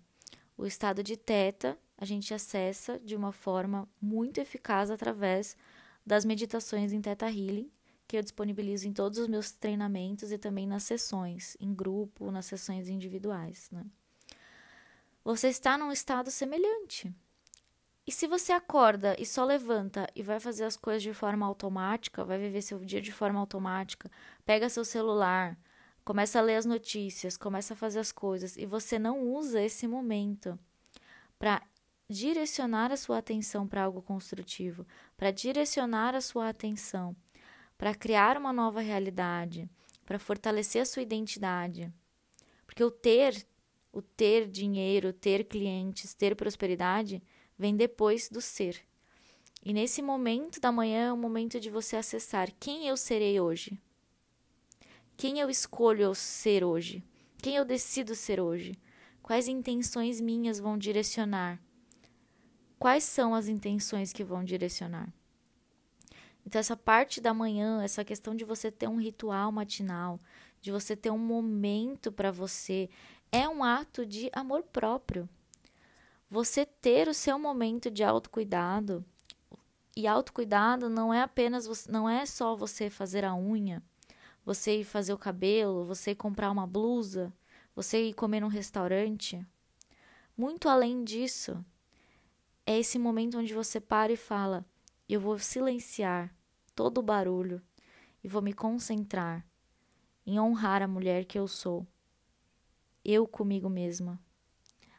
O 0.57 0.65
estado 0.65 1.03
de 1.03 1.17
teta 1.17 1.79
a 1.99 2.05
gente 2.05 2.33
acessa 2.33 2.99
de 2.99 3.15
uma 3.15 3.31
forma 3.31 3.87
muito 4.01 4.39
eficaz 4.41 4.91
através 4.91 5.55
das 6.04 6.25
meditações 6.25 6.92
em 6.92 7.00
Theta 7.00 7.26
Healing, 7.26 7.71
que 8.06 8.16
eu 8.16 8.23
disponibilizo 8.23 8.87
em 8.87 8.92
todos 8.92 9.18
os 9.18 9.28
meus 9.28 9.52
treinamentos 9.52 10.32
e 10.32 10.38
também 10.38 10.66
nas 10.66 10.82
sessões, 10.82 11.56
em 11.59 11.73
grupo, 11.75 12.30
nas 12.30 12.47
sessões 12.47 12.88
individuais. 12.88 13.71
Né? 13.71 13.85
Você 15.25 15.49
está 15.49 15.78
num 15.78 15.92
estado 15.92 16.30
semelhante. 16.30 17.14
E 18.06 18.11
se 18.11 18.26
você 18.26 18.52
acorda 18.52 19.14
e 19.18 19.25
só 19.25 19.44
levanta 19.44 20.09
e 20.14 20.23
vai 20.23 20.40
fazer 20.40 20.64
as 20.64 20.76
coisas 20.76 21.02
de 21.02 21.14
forma 21.14 21.47
automática, 21.47 22.25
vai 22.25 22.38
viver 22.38 22.61
seu 22.61 22.80
dia 22.85 23.00
de 23.00 23.12
forma 23.12 23.38
automática, 23.38 24.11
pega 24.44 24.68
seu 24.68 24.85
celular, 24.85 25.56
começa 26.04 26.40
a 26.40 26.42
ler 26.42 26.56
as 26.56 26.66
notícias, 26.66 27.37
começa 27.37 27.75
a 27.75 27.76
fazer 27.76 28.00
as 28.00 28.11
coisas 28.11 28.56
e 28.56 28.66
você 28.66 28.99
não 28.99 29.21
usa 29.21 29.62
esse 29.62 29.87
momento 29.87 30.59
para 31.38 31.62
direcionar 32.12 32.92
a 32.92 32.97
sua 32.97 33.19
atenção 33.19 33.66
para 33.66 33.83
algo 33.83 34.02
construtivo, 34.02 34.87
para 35.16 35.31
direcionar 35.31 36.14
a 36.14 36.21
sua 36.21 36.49
atenção 36.49 37.16
para 37.83 37.97
criar 37.97 38.37
uma 38.37 38.52
nova 38.52 38.81
realidade, 38.81 39.69
para 40.07 40.16
fortalecer 40.16 40.83
a 40.83 40.85
sua 40.85 41.02
identidade. 41.02 41.92
Porque 42.64 42.85
o 42.85 42.92
ter, 42.92 43.45
o 43.92 44.00
ter 44.00 44.47
dinheiro, 44.47 45.12
ter 45.12 45.42
clientes, 45.42 46.14
ter 46.14 46.37
prosperidade 46.37 47.21
vem 47.59 47.75
depois 47.75 48.28
do 48.28 48.40
ser. 48.40 48.81
E 49.64 49.73
nesse 49.73 50.00
momento 50.00 50.61
da 50.61 50.71
manhã 50.71 51.09
é 51.09 51.12
o 51.12 51.16
momento 51.16 51.59
de 51.59 51.71
você 51.71 51.97
acessar 51.97 52.52
quem 52.61 52.87
eu 52.87 52.97
serei 52.97 53.40
hoje. 53.40 53.76
Quem 55.16 55.40
eu 55.40 55.50
escolho 55.50 56.14
ser 56.14 56.62
hoje? 56.62 57.02
Quem 57.42 57.57
eu 57.57 57.64
decido 57.64 58.14
ser 58.14 58.40
hoje? 58.40 58.78
Quais 59.21 59.49
intenções 59.49 60.21
minhas 60.21 60.61
vão 60.61 60.78
direcionar? 60.78 61.61
Quais 62.83 63.05
são 63.05 63.33
as 63.33 63.47
intenções 63.47 64.12
que 64.12 64.25
vão 64.25 64.43
direcionar. 64.43 65.09
Então, 66.45 66.59
essa 66.59 66.77
parte 66.77 67.21
da 67.21 67.33
manhã, 67.33 67.81
essa 67.81 68.05
questão 68.05 68.35
de 68.35 68.45
você 68.45 68.73
ter 68.73 68.89
um 68.89 69.01
ritual 69.01 69.53
matinal, 69.53 70.19
de 70.61 70.73
você 70.73 70.97
ter 70.97 71.09
um 71.09 71.17
momento 71.17 72.11
para 72.11 72.33
você, 72.33 72.91
é 73.31 73.49
um 73.49 73.62
ato 73.62 74.05
de 74.05 74.29
amor 74.33 74.65
próprio. 74.65 75.29
Você 76.29 76.67
ter 76.67 77.07
o 77.07 77.15
seu 77.15 77.39
momento 77.39 77.89
de 77.89 78.03
autocuidado. 78.03 79.05
E 79.95 80.05
autocuidado 80.09 80.89
não 80.89 81.15
é 81.15 81.23
apenas, 81.23 81.87
não 81.87 82.11
é 82.11 82.27
só 82.27 82.57
você 82.57 82.91
fazer 82.91 83.25
a 83.25 83.33
unha, 83.33 83.81
você 84.45 84.81
ir 84.81 84.85
fazer 84.85 85.12
o 85.12 85.19
cabelo, 85.19 85.85
você 85.85 86.11
ir 86.11 86.17
comprar 86.17 86.51
uma 86.51 86.67
blusa, 86.67 87.33
você 87.77 88.09
ir 88.09 88.15
comer 88.15 88.41
num 88.41 88.49
restaurante. 88.49 89.41
Muito 90.37 90.69
além 90.69 91.05
disso, 91.05 91.65
é 92.66 92.78
esse 92.78 92.99
momento 92.99 93.38
onde 93.38 93.54
você 93.54 93.81
para 93.81 94.12
e 94.12 94.16
fala: 94.16 94.64
eu 95.09 95.21
vou 95.21 95.38
silenciar 95.38 96.35
todo 96.75 96.99
o 96.99 97.02
barulho 97.02 97.62
e 98.23 98.28
vou 98.28 98.40
me 98.40 98.52
concentrar 98.52 99.47
em 100.25 100.38
honrar 100.38 100.83
a 100.83 100.88
mulher 100.88 101.25
que 101.25 101.38
eu 101.38 101.49
sou, 101.49 101.87
eu 103.04 103.26
comigo 103.26 103.69
mesma, 103.69 104.21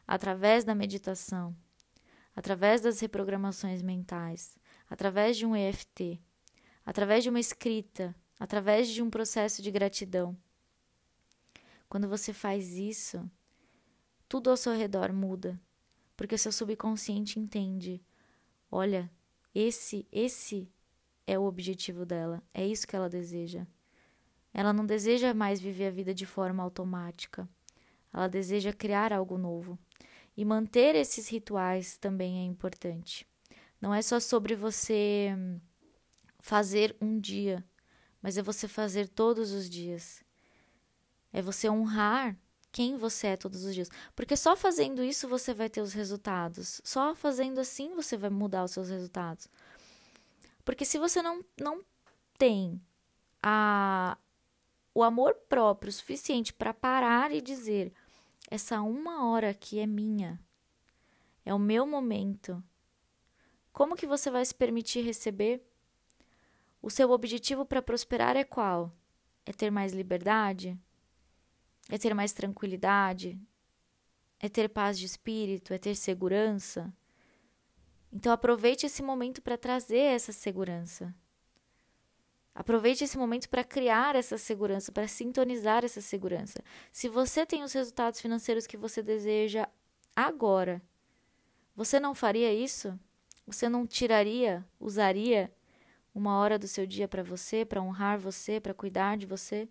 através 0.06 0.64
da 0.64 0.74
meditação, 0.74 1.56
através 2.36 2.82
das 2.82 3.00
reprogramações 3.00 3.80
mentais, 3.80 4.56
através 4.88 5.36
de 5.36 5.46
um 5.46 5.56
EFT, 5.56 6.20
através 6.84 7.24
de 7.24 7.30
uma 7.30 7.40
escrita, 7.40 8.14
através 8.38 8.88
de 8.88 9.02
um 9.02 9.08
processo 9.08 9.62
de 9.62 9.70
gratidão. 9.70 10.36
Quando 11.88 12.08
você 12.08 12.32
faz 12.32 12.72
isso, 12.72 13.28
tudo 14.28 14.50
ao 14.50 14.56
seu 14.56 14.74
redor 14.74 15.12
muda, 15.12 15.58
porque 16.16 16.34
o 16.34 16.38
seu 16.38 16.52
subconsciente 16.52 17.38
entende. 17.38 18.02
Olha, 18.70 19.10
esse 19.54 20.06
esse 20.10 20.68
é 21.26 21.38
o 21.38 21.44
objetivo 21.44 22.04
dela, 22.04 22.42
é 22.52 22.66
isso 22.66 22.86
que 22.86 22.96
ela 22.96 23.08
deseja. 23.08 23.66
Ela 24.52 24.72
não 24.72 24.86
deseja 24.86 25.34
mais 25.34 25.60
viver 25.60 25.88
a 25.88 25.90
vida 25.90 26.14
de 26.14 26.24
forma 26.24 26.62
automática. 26.62 27.48
Ela 28.12 28.28
deseja 28.28 28.72
criar 28.72 29.12
algo 29.12 29.36
novo. 29.36 29.76
E 30.36 30.44
manter 30.44 30.94
esses 30.94 31.28
rituais 31.28 31.96
também 31.98 32.38
é 32.38 32.44
importante. 32.44 33.26
Não 33.80 33.92
é 33.92 34.00
só 34.00 34.20
sobre 34.20 34.54
você 34.54 35.36
fazer 36.38 36.96
um 37.00 37.18
dia, 37.18 37.64
mas 38.22 38.38
é 38.38 38.42
você 38.42 38.68
fazer 38.68 39.08
todos 39.08 39.52
os 39.52 39.68
dias. 39.68 40.22
É 41.32 41.42
você 41.42 41.68
honrar 41.68 42.38
quem 42.74 42.96
você 42.96 43.28
é 43.28 43.36
todos 43.36 43.64
os 43.64 43.72
dias. 43.72 43.88
Porque 44.16 44.36
só 44.36 44.56
fazendo 44.56 45.04
isso 45.04 45.28
você 45.28 45.54
vai 45.54 45.70
ter 45.70 45.80
os 45.80 45.92
resultados. 45.92 46.80
Só 46.82 47.14
fazendo 47.14 47.60
assim 47.60 47.94
você 47.94 48.16
vai 48.16 48.30
mudar 48.30 48.64
os 48.64 48.72
seus 48.72 48.88
resultados. 48.88 49.48
Porque 50.64 50.84
se 50.84 50.98
você 50.98 51.22
não, 51.22 51.44
não 51.56 51.84
tem 52.36 52.82
a, 53.40 54.18
o 54.92 55.04
amor 55.04 55.34
próprio 55.48 55.92
suficiente 55.92 56.52
para 56.52 56.74
parar 56.74 57.30
e 57.30 57.40
dizer: 57.40 57.92
essa 58.50 58.82
uma 58.82 59.24
hora 59.24 59.50
aqui 59.50 59.78
é 59.78 59.86
minha, 59.86 60.40
é 61.44 61.54
o 61.54 61.60
meu 61.60 61.86
momento. 61.86 62.60
Como 63.72 63.94
que 63.94 64.06
você 64.06 64.32
vai 64.32 64.44
se 64.44 64.54
permitir 64.54 65.02
receber? 65.02 65.64
O 66.82 66.90
seu 66.90 67.12
objetivo 67.12 67.64
para 67.64 67.80
prosperar 67.80 68.36
é 68.36 68.42
qual? 68.42 68.92
É 69.46 69.52
ter 69.52 69.70
mais 69.70 69.92
liberdade? 69.92 70.76
É 71.94 71.96
ter 71.96 72.12
mais 72.12 72.32
tranquilidade? 72.32 73.40
É 74.40 74.48
ter 74.48 74.68
paz 74.68 74.98
de 74.98 75.06
espírito? 75.06 75.72
É 75.72 75.78
ter 75.78 75.94
segurança? 75.94 76.92
Então 78.12 78.32
aproveite 78.32 78.84
esse 78.84 79.00
momento 79.00 79.40
para 79.40 79.56
trazer 79.56 79.98
essa 80.16 80.32
segurança. 80.32 81.14
Aproveite 82.52 83.04
esse 83.04 83.16
momento 83.16 83.48
para 83.48 83.62
criar 83.62 84.16
essa 84.16 84.36
segurança, 84.36 84.90
para 84.90 85.06
sintonizar 85.06 85.84
essa 85.84 86.00
segurança. 86.00 86.58
Se 86.90 87.08
você 87.08 87.46
tem 87.46 87.62
os 87.62 87.72
resultados 87.72 88.20
financeiros 88.20 88.66
que 88.66 88.76
você 88.76 89.00
deseja 89.00 89.68
agora, 90.16 90.82
você 91.76 92.00
não 92.00 92.12
faria 92.12 92.52
isso? 92.52 92.98
Você 93.46 93.68
não 93.68 93.86
tiraria, 93.86 94.66
usaria 94.80 95.48
uma 96.12 96.40
hora 96.40 96.58
do 96.58 96.66
seu 96.66 96.88
dia 96.88 97.06
para 97.06 97.22
você, 97.22 97.64
para 97.64 97.80
honrar 97.80 98.18
você, 98.18 98.58
para 98.58 98.74
cuidar 98.74 99.16
de 99.16 99.26
você? 99.26 99.68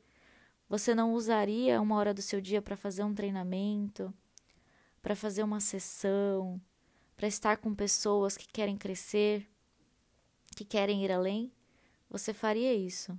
Você 0.74 0.96
não 0.96 1.14
usaria 1.14 1.80
uma 1.80 1.96
hora 1.98 2.16
do 2.16 2.22
seu 2.24 2.42
dia 2.42 2.60
para 2.60 2.76
fazer 2.76 3.04
um 3.04 3.14
treinamento, 3.14 4.12
para 5.04 5.16
fazer 5.16 5.44
uma 5.44 5.60
sessão, 5.60 6.60
para 7.16 7.28
estar 7.28 7.58
com 7.58 7.76
pessoas 7.76 8.36
que 8.36 8.48
querem 8.48 8.76
crescer, 8.76 9.48
que 10.56 10.66
querem 10.66 11.06
ir 11.06 11.12
além? 11.12 11.54
Você 12.10 12.34
faria 12.34 12.74
isso. 12.74 13.16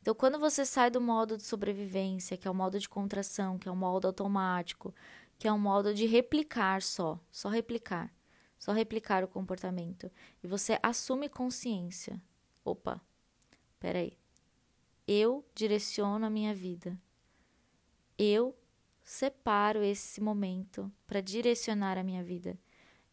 Então, 0.00 0.14
quando 0.14 0.38
você 0.38 0.64
sai 0.64 0.90
do 0.90 0.98
modo 0.98 1.36
de 1.36 1.42
sobrevivência, 1.42 2.34
que 2.34 2.48
é 2.48 2.50
o 2.50 2.54
modo 2.54 2.80
de 2.80 2.88
contração, 2.88 3.58
que 3.58 3.68
é 3.68 3.70
o 3.70 3.76
modo 3.76 4.06
automático, 4.06 4.94
que 5.38 5.46
é 5.46 5.52
um 5.52 5.58
modo 5.58 5.92
de 5.92 6.06
replicar 6.06 6.80
só, 6.80 7.20
só 7.30 7.50
replicar, 7.50 8.10
só 8.58 8.72
replicar 8.72 9.22
o 9.22 9.28
comportamento, 9.28 10.10
e 10.42 10.46
você 10.46 10.78
assume 10.82 11.28
consciência. 11.28 12.18
Opa, 12.64 13.02
peraí 13.78 14.16
eu 15.06 15.44
direciono 15.54 16.26
a 16.26 16.30
minha 16.30 16.54
vida. 16.54 16.98
Eu 18.18 18.56
separo 19.02 19.82
esse 19.82 20.20
momento 20.20 20.90
para 21.06 21.20
direcionar 21.20 21.96
a 21.96 22.02
minha 22.02 22.24
vida. 22.24 22.58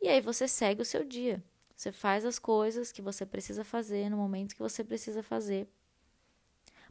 E 0.01 0.07
aí 0.07 0.19
você 0.21 0.47
segue 0.47 0.81
o 0.81 0.85
seu 0.85 1.03
dia. 1.03 1.43
Você 1.75 1.91
faz 1.91 2.25
as 2.25 2.39
coisas 2.39 2.91
que 2.91 3.01
você 3.01 3.25
precisa 3.25 3.63
fazer 3.63 4.09
no 4.09 4.17
momento 4.17 4.55
que 4.55 4.61
você 4.61 4.83
precisa 4.83 5.21
fazer. 5.21 5.67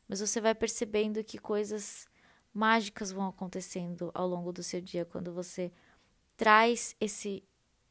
Mas 0.09 0.21
você 0.21 0.41
vai 0.41 0.55
percebendo 0.55 1.23
que 1.25 1.39
coisas 1.39 2.07
mágicas 2.53 3.11
vão 3.11 3.29
acontecendo 3.29 4.11
ao 4.15 4.27
longo 4.27 4.53
do 4.53 4.63
seu 4.63 4.81
dia 4.81 5.05
quando 5.05 5.33
você 5.33 5.73
traz 6.37 6.95
esse 7.01 7.43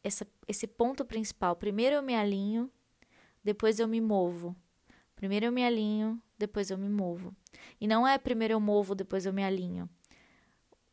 essa, 0.03 0.27
esse 0.47 0.65
ponto 0.65 1.05
principal. 1.05 1.55
Primeiro 1.55 1.95
eu 1.95 2.01
me 2.01 2.15
alinho, 2.15 2.71
depois 3.43 3.79
eu 3.79 3.87
me 3.87 4.01
movo. 4.01 4.55
Primeiro 5.15 5.45
eu 5.45 5.51
me 5.51 5.63
alinho, 5.63 6.21
depois 6.41 6.71
eu 6.71 6.77
me 6.77 6.89
movo. 6.89 7.35
E 7.79 7.87
não 7.87 8.07
é 8.07 8.17
primeiro 8.17 8.55
eu 8.55 8.59
movo, 8.59 8.95
depois 8.95 9.25
eu 9.25 9.33
me 9.33 9.43
alinho. 9.43 9.89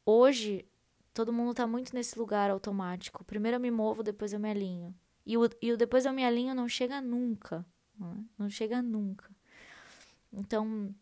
Hoje, 0.04 0.66
todo 1.12 1.32
mundo 1.32 1.52
está 1.52 1.66
muito 1.66 1.94
nesse 1.94 2.18
lugar 2.18 2.50
automático. 2.50 3.24
Primeiro 3.24 3.56
eu 3.56 3.60
me 3.60 3.70
movo, 3.70 4.02
depois 4.02 4.32
eu 4.32 4.38
me 4.38 4.50
alinho. 4.50 4.94
E 5.24 5.36
o, 5.36 5.48
e 5.60 5.72
o 5.72 5.76
depois 5.76 6.04
eu 6.04 6.12
me 6.12 6.24
alinho 6.24 6.54
não 6.54 6.68
chega 6.68 7.00
nunca. 7.00 7.64
Não, 7.98 8.12
é? 8.12 8.16
não 8.38 8.50
chega 8.50 8.80
nunca. 8.82 9.30
Então, 10.32 10.94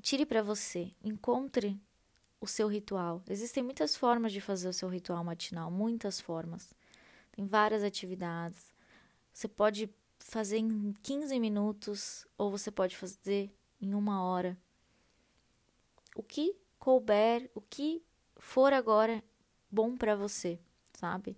tire 0.00 0.24
para 0.24 0.42
você. 0.42 0.92
Encontre 1.02 1.80
o 2.40 2.46
seu 2.46 2.68
ritual. 2.68 3.22
Existem 3.28 3.62
muitas 3.62 3.96
formas 3.96 4.32
de 4.32 4.40
fazer 4.40 4.68
o 4.68 4.72
seu 4.72 4.88
ritual 4.88 5.22
matinal, 5.24 5.70
muitas 5.70 6.20
formas. 6.20 6.72
Tem 7.32 7.44
várias 7.44 7.82
atividades. 7.82 8.72
Você 9.32 9.48
pode 9.48 9.90
fazer 10.18 10.58
em 10.58 10.92
15 11.02 11.38
minutos 11.40 12.26
ou 12.38 12.50
você 12.50 12.70
pode 12.70 12.96
fazer 12.96 13.52
em 13.80 13.94
uma 13.94 14.22
hora. 14.22 14.56
O 16.14 16.22
que 16.22 16.56
couber, 16.78 17.50
o 17.54 17.60
que 17.60 18.02
for 18.36 18.72
agora 18.72 19.22
bom 19.70 19.96
para 19.96 20.16
você, 20.16 20.58
sabe? 20.94 21.36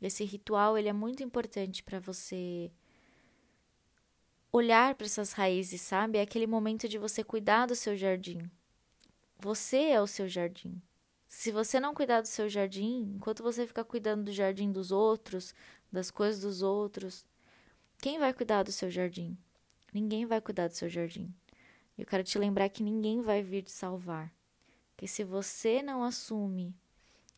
Esse 0.00 0.24
ritual 0.24 0.78
ele 0.78 0.88
é 0.88 0.92
muito 0.92 1.22
importante 1.22 1.82
para 1.82 1.98
você 1.98 2.70
olhar 4.52 4.94
para 4.94 5.06
essas 5.06 5.32
raízes, 5.32 5.80
sabe? 5.80 6.18
É 6.18 6.22
aquele 6.22 6.46
momento 6.46 6.88
de 6.88 6.98
você 6.98 7.22
cuidar 7.22 7.66
do 7.66 7.74
seu 7.74 7.96
jardim. 7.96 8.50
Você 9.38 9.78
é 9.90 10.00
o 10.00 10.06
seu 10.06 10.28
jardim. 10.28 10.80
Se 11.28 11.52
você 11.52 11.78
não 11.78 11.94
cuidar 11.94 12.22
do 12.22 12.28
seu 12.28 12.48
jardim, 12.48 13.12
enquanto 13.14 13.42
você 13.42 13.66
ficar 13.66 13.84
cuidando 13.84 14.24
do 14.24 14.32
jardim 14.32 14.72
dos 14.72 14.90
outros, 14.90 15.54
das 15.92 16.10
coisas 16.10 16.40
dos 16.40 16.62
outros, 16.62 17.26
quem 17.98 18.18
vai 18.18 18.32
cuidar 18.32 18.62
do 18.62 18.72
seu 18.72 18.90
jardim? 18.90 19.36
Ninguém 19.92 20.24
vai 20.24 20.40
cuidar 20.40 20.68
do 20.68 20.74
seu 20.74 20.88
jardim. 20.88 21.34
Eu 21.98 22.06
quero 22.06 22.22
te 22.22 22.38
lembrar 22.38 22.68
que 22.68 22.82
ninguém 22.82 23.20
vai 23.20 23.42
vir 23.42 23.64
te 23.64 23.72
salvar. 23.72 24.32
Que 24.96 25.08
se 25.08 25.24
você 25.24 25.82
não 25.82 26.04
assume 26.04 26.72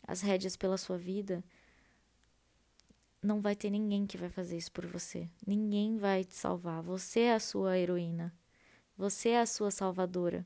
as 0.06 0.20
rédeas 0.20 0.54
pela 0.54 0.76
sua 0.76 0.98
vida, 0.98 1.42
não 3.22 3.40
vai 3.40 3.56
ter 3.56 3.70
ninguém 3.70 4.06
que 4.06 4.18
vai 4.18 4.28
fazer 4.28 4.58
isso 4.58 4.70
por 4.70 4.86
você. 4.86 5.28
Ninguém 5.46 5.96
vai 5.96 6.24
te 6.24 6.34
salvar. 6.34 6.82
Você 6.82 7.20
é 7.20 7.34
a 7.34 7.40
sua 7.40 7.78
heroína. 7.78 8.34
Você 8.96 9.30
é 9.30 9.40
a 9.40 9.46
sua 9.46 9.70
salvadora. 9.70 10.44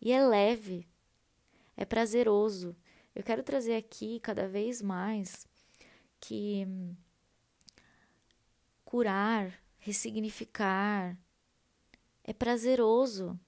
E 0.00 0.12
é 0.12 0.24
leve. 0.24 0.86
É 1.76 1.84
prazeroso. 1.84 2.76
Eu 3.12 3.24
quero 3.24 3.42
trazer 3.42 3.74
aqui 3.74 4.20
cada 4.20 4.46
vez 4.46 4.80
mais 4.80 5.46
que 6.20 6.66
curar, 8.84 9.52
ressignificar, 9.78 11.16
é 12.24 12.32
prazeroso, 12.32 13.38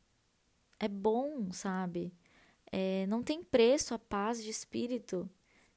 é 0.79 0.87
bom, 0.87 1.51
sabe? 1.51 2.13
É, 2.71 3.07
não 3.07 3.23
tem 3.23 3.43
preço 3.43 3.95
a 3.95 3.99
paz 3.99 4.43
de 4.43 4.51
espírito 4.51 5.29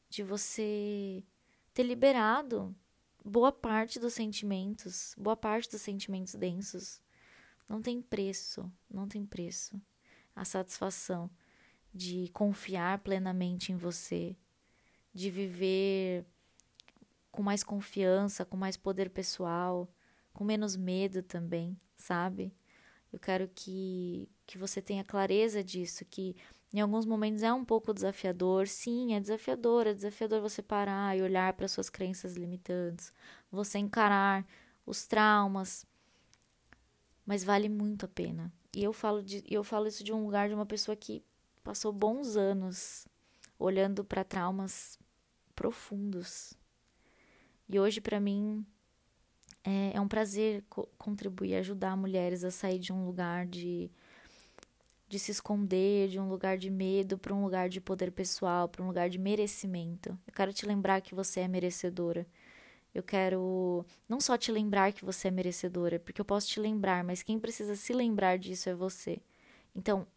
de 0.09 0.21
você 0.21 1.23
ter 1.73 1.83
liberado 1.83 2.75
boa 3.23 3.51
parte 3.51 3.99
dos 3.99 4.13
sentimentos, 4.13 5.15
boa 5.17 5.38
parte 5.38 5.69
dos 5.69 5.81
sentimentos 5.81 6.35
densos. 6.35 7.01
Não 7.67 7.81
tem 7.81 8.01
preço, 8.01 8.69
não 8.89 9.07
tem 9.07 9.25
preço. 9.25 9.79
A 10.35 10.43
satisfação 10.43 11.29
de 11.93 12.29
confiar 12.33 12.99
plenamente 12.99 13.71
em 13.71 13.77
você, 13.77 14.35
de 15.13 15.29
viver 15.29 16.25
com 17.31 17.41
mais 17.43 17.63
confiança, 17.63 18.43
com 18.43 18.57
mais 18.57 18.75
poder 18.75 19.09
pessoal, 19.09 19.88
com 20.33 20.43
menos 20.43 20.75
medo 20.75 21.21
também, 21.21 21.79
sabe? 21.95 22.53
Eu 23.12 23.19
quero 23.19 23.48
que, 23.54 24.30
que 24.45 24.58
você 24.58 24.82
tenha 24.82 25.04
clareza 25.04 25.63
disso, 25.63 26.06
que 26.06 26.36
em 26.74 26.80
alguns 26.80 27.06
momentos 27.06 27.41
é 27.41 27.52
um 27.52 27.65
pouco 27.65 27.93
desafiador. 27.93 28.67
Sim, 28.67 29.15
é 29.15 29.19
desafiador, 29.19 29.88
é 29.88 29.93
desafiador 29.93 30.41
você 30.41 30.62
parar 30.62 31.17
e 31.17 31.22
olhar 31.22 31.54
para 31.54 31.67
suas 31.67 31.89
crenças 31.89 32.36
limitantes, 32.36 33.12
você 33.52 33.80
encarar 33.80 34.45
os 34.86 35.08
traumas, 35.08 35.86
mas 37.26 37.43
vale 37.43 37.69
muito 37.69 38.06
a 38.06 38.10
pena. 38.10 38.52
E 38.76 38.84
eu 38.84 38.93
falo, 38.93 39.24
de, 39.24 39.43
eu 39.48 39.63
falo 39.63 39.88
isso 39.88 40.04
de 40.04 40.13
um 40.13 40.24
lugar 40.24 40.48
de 40.48 40.56
uma 40.56 40.65
pessoa 40.65 40.95
que 40.95 41.24
passou 41.63 41.91
bons 41.91 42.36
anos 42.36 43.08
olhando 43.58 44.06
para 44.06 44.24
traumas 44.24 44.98
profundos. 45.56 46.54
E 47.67 47.80
hoje, 47.80 48.00
para 48.00 48.19
mim, 48.19 48.65
é, 49.69 49.91
é 49.95 50.01
um 50.01 50.08
prazer 50.08 50.63
co 50.69 50.88
contribuir, 50.97 51.55
ajudar 51.55 51.95
mulheres 51.95 52.43
a 52.43 52.51
sair 52.51 52.79
de 52.79 52.91
um 52.91 53.05
lugar 53.05 53.45
de, 53.45 53.91
de 55.08 55.19
se 55.19 55.32
esconder 55.32 56.10
de 56.10 56.19
um 56.19 56.27
lugar 56.27 56.58
de 56.58 56.69
medo 56.69 57.17
para 57.17 57.34
um 57.34 57.43
lugar 57.43 57.69
de 57.69 57.79
poder 57.79 58.12
pessoal, 58.12 58.67
para 58.67 58.84
um 58.84 58.88
lugar 58.88 59.10
de 59.10 59.19
merecimento. 59.19 60.17
Eu 60.27 60.34
quero 60.34 60.53
te 60.53 60.65
lembrar 60.65 61.01
que 61.01 61.13
você 61.13 61.41
é 61.41 61.47
merecedora. 61.47 62.25
Eu 62.93 63.03
quero 63.03 63.86
não 64.08 64.19
só 64.19 64.38
te 64.38 64.51
lembrar 64.51 64.91
que 64.93 65.05
você 65.05 65.27
é 65.27 65.32
merecedora, 65.32 65.99
porque 65.99 66.19
eu 66.19 66.25
posso 66.25 66.47
te 66.47 66.60
lembrar, 66.60 67.03
mas 67.03 67.21
quem 67.21 67.39
precisa 67.39 67.75
se 67.75 67.93
lembrar 67.93 68.38
disso 68.39 68.69
é 68.69 68.73
você. 68.73 69.21
Então, 69.75 70.08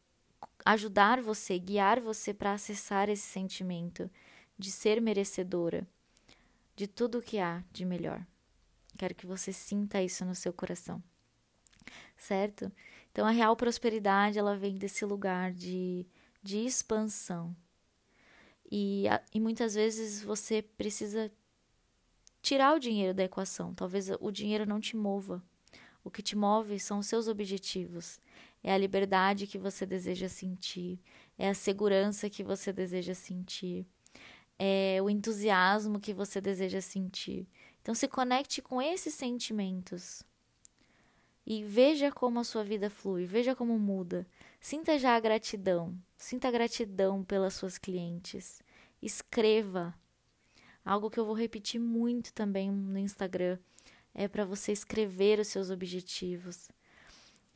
ajudar 0.64 1.20
você, 1.20 1.58
guiar 1.58 2.00
você 2.00 2.32
para 2.32 2.54
acessar 2.54 3.10
esse 3.10 3.26
sentimento 3.26 4.10
de 4.58 4.70
ser 4.70 5.00
merecedora 5.00 5.86
de 6.74 6.86
tudo 6.86 7.18
o 7.18 7.22
que 7.22 7.38
há 7.38 7.62
de 7.70 7.84
melhor. 7.84 8.24
Quero 9.02 9.16
que 9.16 9.26
você 9.26 9.52
sinta 9.52 10.00
isso 10.00 10.24
no 10.24 10.32
seu 10.32 10.52
coração. 10.52 11.02
Certo? 12.16 12.70
Então 13.10 13.26
a 13.26 13.32
real 13.32 13.56
prosperidade, 13.56 14.38
ela 14.38 14.56
vem 14.56 14.76
desse 14.76 15.04
lugar 15.04 15.52
de 15.52 16.06
de 16.40 16.58
expansão. 16.64 17.52
E, 18.70 19.06
e 19.34 19.40
muitas 19.40 19.74
vezes 19.74 20.22
você 20.22 20.62
precisa 20.62 21.32
tirar 22.40 22.76
o 22.76 22.78
dinheiro 22.78 23.12
da 23.12 23.24
equação. 23.24 23.74
Talvez 23.74 24.08
o 24.20 24.30
dinheiro 24.30 24.64
não 24.64 24.78
te 24.78 24.96
mova. 24.96 25.42
O 26.04 26.08
que 26.08 26.22
te 26.22 26.36
move 26.36 26.78
são 26.78 27.00
os 27.00 27.08
seus 27.08 27.26
objetivos. 27.26 28.20
É 28.62 28.72
a 28.72 28.78
liberdade 28.78 29.48
que 29.48 29.58
você 29.58 29.84
deseja 29.84 30.28
sentir, 30.28 31.00
é 31.36 31.48
a 31.48 31.54
segurança 31.54 32.30
que 32.30 32.44
você 32.44 32.72
deseja 32.72 33.14
sentir, 33.14 33.84
é 34.56 35.02
o 35.02 35.10
entusiasmo 35.10 35.98
que 35.98 36.14
você 36.14 36.40
deseja 36.40 36.80
sentir. 36.80 37.48
Então 37.82 37.94
se 37.94 38.08
conecte 38.08 38.62
com 38.62 38.80
esses 38.80 39.12
sentimentos 39.12 40.22
e 41.44 41.64
veja 41.64 42.12
como 42.12 42.38
a 42.38 42.44
sua 42.44 42.62
vida 42.62 42.88
flui, 42.88 43.26
veja 43.26 43.54
como 43.54 43.78
muda. 43.78 44.26
Sinta 44.60 44.98
já 44.98 45.16
a 45.16 45.20
gratidão, 45.20 45.98
sinta 46.16 46.48
a 46.48 46.50
gratidão 46.50 47.24
pelas 47.24 47.54
suas 47.54 47.76
clientes. 47.78 48.62
Escreva. 49.02 49.94
Algo 50.84 51.10
que 51.10 51.18
eu 51.18 51.26
vou 51.26 51.34
repetir 51.34 51.80
muito 51.80 52.32
também 52.32 52.70
no 52.70 52.98
Instagram 52.98 53.58
é 54.14 54.28
para 54.28 54.44
você 54.44 54.72
escrever 54.72 55.40
os 55.40 55.48
seus 55.48 55.70
objetivos. 55.70 56.68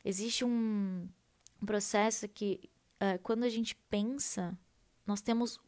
Existe 0.03 0.43
um, 0.43 1.07
processo 1.65 2.27
que, 2.27 2.69
uh, 2.95 3.19
quando 3.23 3.43
a 3.43 3.49
gente 3.49 3.75
pensa, 3.89 4.57
nós 5.05 5.21
temos 5.21 5.59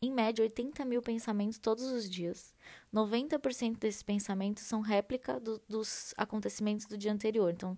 em 0.00 0.12
média 0.12 0.42
80 0.42 0.84
mil 0.84 1.00
pensamentos 1.00 1.58
todos 1.58 1.84
os 1.84 2.08
dias. 2.08 2.54
90% 2.92 3.78
desses 3.78 4.02
pensamentos 4.02 4.64
são 4.64 4.80
réplica 4.80 5.40
do, 5.40 5.60
dos 5.68 6.12
acontecimentos 6.16 6.86
do 6.86 6.98
dia 6.98 7.12
anterior. 7.12 7.50
Então, 7.50 7.74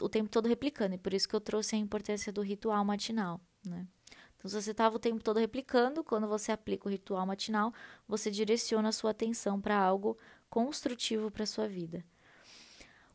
o 0.00 0.08
tempo 0.08 0.28
todo 0.28 0.48
replicando. 0.48 0.94
E 0.94 0.98
por 0.98 1.14
isso 1.14 1.28
que 1.28 1.34
eu 1.34 1.40
trouxe 1.40 1.76
a 1.76 1.78
importância 1.78 2.32
do 2.32 2.42
ritual 2.42 2.84
matinal, 2.84 3.40
né? 3.64 3.86
Então, 4.36 4.48
se 4.48 4.62
você 4.62 4.70
estava 4.70 4.96
o 4.96 4.98
tempo 4.98 5.22
todo 5.22 5.38
replicando, 5.38 6.02
quando 6.02 6.26
você 6.26 6.50
aplica 6.50 6.88
o 6.88 6.90
ritual 6.90 7.26
matinal, 7.26 7.74
você 8.08 8.30
direciona 8.30 8.88
a 8.88 8.92
sua 8.92 9.10
atenção 9.10 9.60
para 9.60 9.76
algo 9.76 10.16
construtivo 10.48 11.30
para 11.30 11.44
sua 11.44 11.68
vida. 11.68 12.02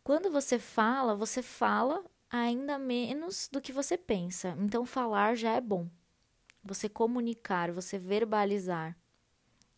Quando 0.03 0.29
você 0.29 0.59
fala, 0.59 1.15
você 1.15 1.41
fala 1.41 2.05
ainda 2.29 2.77
menos 2.77 3.49
do 3.51 3.59
que 3.59 3.73
você 3.73 3.97
pensa. 3.97 4.55
Então, 4.59 4.85
falar 4.85 5.35
já 5.35 5.53
é 5.53 5.61
bom. 5.61 5.89
Você 6.65 6.89
comunicar, 6.89 7.71
você 7.71 7.97
verbalizar. 7.99 8.97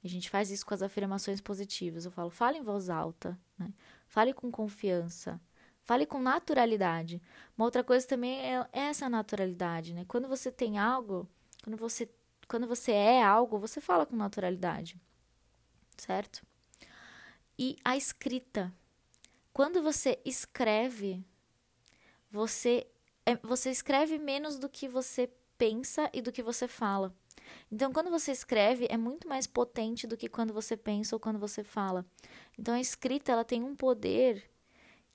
A 0.04 0.08
gente 0.08 0.30
faz 0.30 0.50
isso 0.50 0.66
com 0.66 0.74
as 0.74 0.82
afirmações 0.82 1.42
positivas. 1.42 2.06
Eu 2.06 2.12
falo, 2.12 2.30
fale 2.30 2.58
em 2.58 2.64
voz 2.64 2.90
alta, 2.90 3.38
né? 3.60 3.74
fale 4.08 4.34
com 4.34 4.50
confiança, 4.50 5.40
fale 5.84 6.06
com 6.06 6.22
naturalidade. 6.22 7.22
Uma 7.58 7.66
outra 7.66 7.84
coisa 7.84 8.08
também 8.08 8.40
é 8.40 8.66
essa 8.72 9.10
naturalidade, 9.10 9.94
né? 9.94 10.06
Quando 10.08 10.28
você 10.28 10.50
tem 10.50 10.78
algo, 10.78 11.28
quando 11.62 11.76
você, 11.76 12.10
quando 12.48 12.66
você 12.66 12.94
é 12.94 13.22
algo, 13.22 13.60
você 13.60 13.82
fala 13.82 14.06
com 14.06 14.16
naturalidade, 14.16 14.98
certo? 15.98 16.42
E 17.60 17.76
a 17.84 17.98
escrita. 17.98 18.74
Quando 19.52 19.82
você 19.82 20.22
escreve, 20.24 21.26
você, 22.30 22.88
é, 23.26 23.36
você 23.38 23.72
escreve 23.72 24.20
menos 24.20 24.60
do 24.60 24.70
que 24.70 24.88
você 24.88 25.30
pensa 25.58 26.10
e 26.14 26.22
do 26.22 26.32
que 26.32 26.44
você 26.44 26.68
fala. 26.68 27.14
Então, 27.72 27.92
quando 27.92 28.10
você 28.10 28.32
escreve, 28.32 28.88
é 28.90 28.98
muito 28.98 29.28
mais 29.28 29.48
potente 29.48 30.06
do 30.08 30.18
que 30.18 30.30
quando 30.30 30.54
você 30.54 30.76
pensa 30.76 31.16
ou 31.16 31.20
quando 31.20 31.40
você 31.40 31.64
fala. 31.64 32.06
Então, 32.58 32.74
a 32.74 32.80
escrita 32.80 33.32
ela 33.32 33.44
tem 33.44 33.64
um 33.64 33.76
poder 33.76 34.50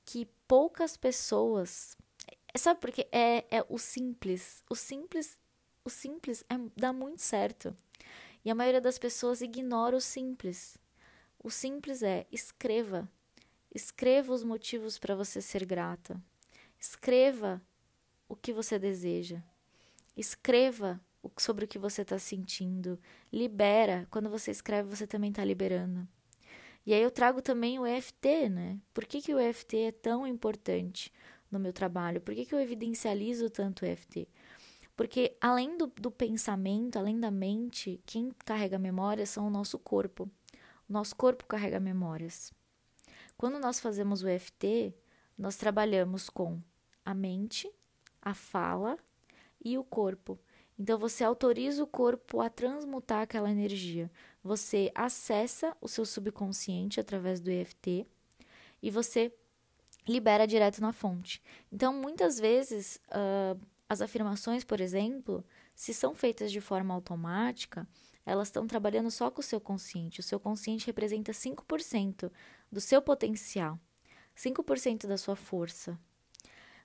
que 0.04 0.26
poucas 0.46 0.96
pessoas. 0.96 1.96
Sabe 2.56 2.80
porque 2.80 3.08
é, 3.12 3.44
é 3.50 3.64
o 3.68 3.78
simples. 3.78 4.62
O 4.68 4.74
simples, 4.74 5.38
o 5.84 5.90
simples 5.90 6.44
é, 6.48 6.54
dá 6.76 6.92
muito 6.92 7.22
certo. 7.22 7.74
E 8.44 8.50
a 8.50 8.54
maioria 8.54 8.80
das 8.80 8.98
pessoas 8.98 9.40
ignora 9.40 9.96
o 9.96 10.00
simples. 10.00 10.76
O 11.38 11.50
simples 11.50 12.02
é 12.02 12.26
escreva. 12.30 13.08
Escreva 13.74 14.32
os 14.32 14.44
motivos 14.44 14.98
para 14.98 15.14
você 15.14 15.40
ser 15.40 15.64
grata. 15.64 16.20
Escreva 16.78 17.62
o 18.28 18.36
que 18.36 18.52
você 18.52 18.78
deseja. 18.78 19.42
Escreva 20.16 21.00
sobre 21.38 21.64
o 21.64 21.68
que 21.68 21.78
você 21.78 22.02
está 22.02 22.18
sentindo. 22.18 22.98
Libera. 23.32 24.06
Quando 24.10 24.28
você 24.28 24.50
escreve, 24.50 24.88
você 24.88 25.06
também 25.06 25.30
está 25.30 25.44
liberando. 25.44 26.06
E 26.84 26.92
aí 26.92 27.00
eu 27.00 27.10
trago 27.10 27.40
também 27.40 27.78
o 27.78 27.86
EFT, 27.86 28.48
né? 28.48 28.80
Por 28.92 29.04
que, 29.04 29.20
que 29.22 29.34
o 29.34 29.38
EFT 29.38 29.76
é 29.76 29.92
tão 29.92 30.26
importante 30.26 31.12
no 31.50 31.58
meu 31.58 31.72
trabalho? 31.72 32.20
Por 32.20 32.34
que, 32.34 32.44
que 32.44 32.54
eu 32.54 32.60
evidencializo 32.60 33.48
tanto 33.48 33.84
o 33.84 33.88
EFT? 33.88 34.28
Porque 34.96 35.36
além 35.40 35.76
do, 35.76 35.86
do 35.86 36.10
pensamento, 36.10 36.98
além 36.98 37.18
da 37.18 37.30
mente, 37.30 38.00
quem 38.04 38.32
carrega 38.44 38.78
memórias 38.78 39.30
são 39.30 39.46
o 39.46 39.50
nosso 39.50 39.78
corpo. 39.78 40.28
O 40.88 40.92
nosso 40.92 41.14
corpo 41.14 41.46
carrega 41.46 41.78
memórias. 41.78 42.52
Quando 43.36 43.58
nós 43.58 43.80
fazemos 43.80 44.22
o 44.22 44.28
EFT, 44.28 44.94
nós 45.38 45.56
trabalhamos 45.56 46.28
com 46.28 46.60
a 47.04 47.14
mente, 47.14 47.70
a 48.20 48.34
fala 48.34 48.98
e 49.64 49.78
o 49.78 49.84
corpo. 49.84 50.38
Então 50.78 50.98
você 50.98 51.22
autoriza 51.22 51.82
o 51.82 51.86
corpo 51.86 52.40
a 52.40 52.48
transmutar 52.48 53.22
aquela 53.22 53.50
energia. 53.50 54.10
Você 54.42 54.90
acessa 54.94 55.76
o 55.80 55.88
seu 55.88 56.04
subconsciente 56.04 56.98
através 56.98 57.40
do 57.40 57.50
EFT 57.50 58.06
e 58.82 58.90
você 58.90 59.32
libera 60.08 60.46
direto 60.46 60.80
na 60.80 60.92
fonte. 60.92 61.42
Então, 61.70 61.92
muitas 61.92 62.38
vezes, 62.38 63.00
uh, 63.08 63.60
as 63.88 64.00
afirmações, 64.00 64.64
por 64.64 64.80
exemplo, 64.80 65.44
se 65.74 65.94
são 65.94 66.14
feitas 66.14 66.50
de 66.50 66.60
forma 66.60 66.92
automática, 66.92 67.86
elas 68.24 68.48
estão 68.48 68.66
trabalhando 68.66 69.10
só 69.10 69.30
com 69.30 69.40
o 69.40 69.44
seu 69.44 69.60
consciente. 69.60 70.20
O 70.20 70.22
seu 70.22 70.40
consciente 70.40 70.86
representa 70.86 71.32
5% 71.32 72.30
do 72.70 72.80
seu 72.80 73.02
potencial, 73.02 73.78
5% 74.36 75.06
da 75.06 75.16
sua 75.16 75.36
força, 75.36 75.98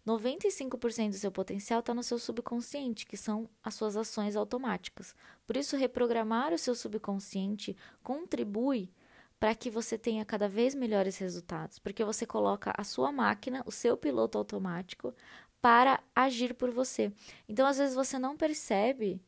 95% 0.07 1.09
do 1.09 1.17
seu 1.17 1.31
potencial 1.31 1.81
está 1.81 1.93
no 1.93 2.01
seu 2.01 2.17
subconsciente, 2.17 3.05
que 3.05 3.17
são 3.17 3.49
as 3.61 3.73
suas 3.73 3.97
ações 3.97 4.37
automáticas. 4.37 5.13
Por 5.45 5.57
isso, 5.57 5.75
reprogramar 5.75 6.53
o 6.53 6.57
seu 6.57 6.73
subconsciente 6.73 7.75
contribui 8.01 8.89
para 9.37 9.53
que 9.53 9.69
você 9.69 9.97
tenha 9.97 10.23
cada 10.23 10.47
vez 10.47 10.73
melhores 10.73 11.17
resultados, 11.17 11.77
porque 11.77 12.05
você 12.05 12.25
coloca 12.25 12.73
a 12.77 12.85
sua 12.85 13.11
máquina, 13.11 13.61
o 13.65 13.71
seu 13.71 13.97
piloto 13.97 14.37
automático, 14.37 15.13
para 15.61 16.01
agir 16.15 16.53
por 16.53 16.71
você. 16.71 17.11
Então, 17.47 17.67
às 17.67 17.77
vezes 17.77 17.93
você 17.93 18.17
não 18.17 18.37
percebe, 18.37 19.21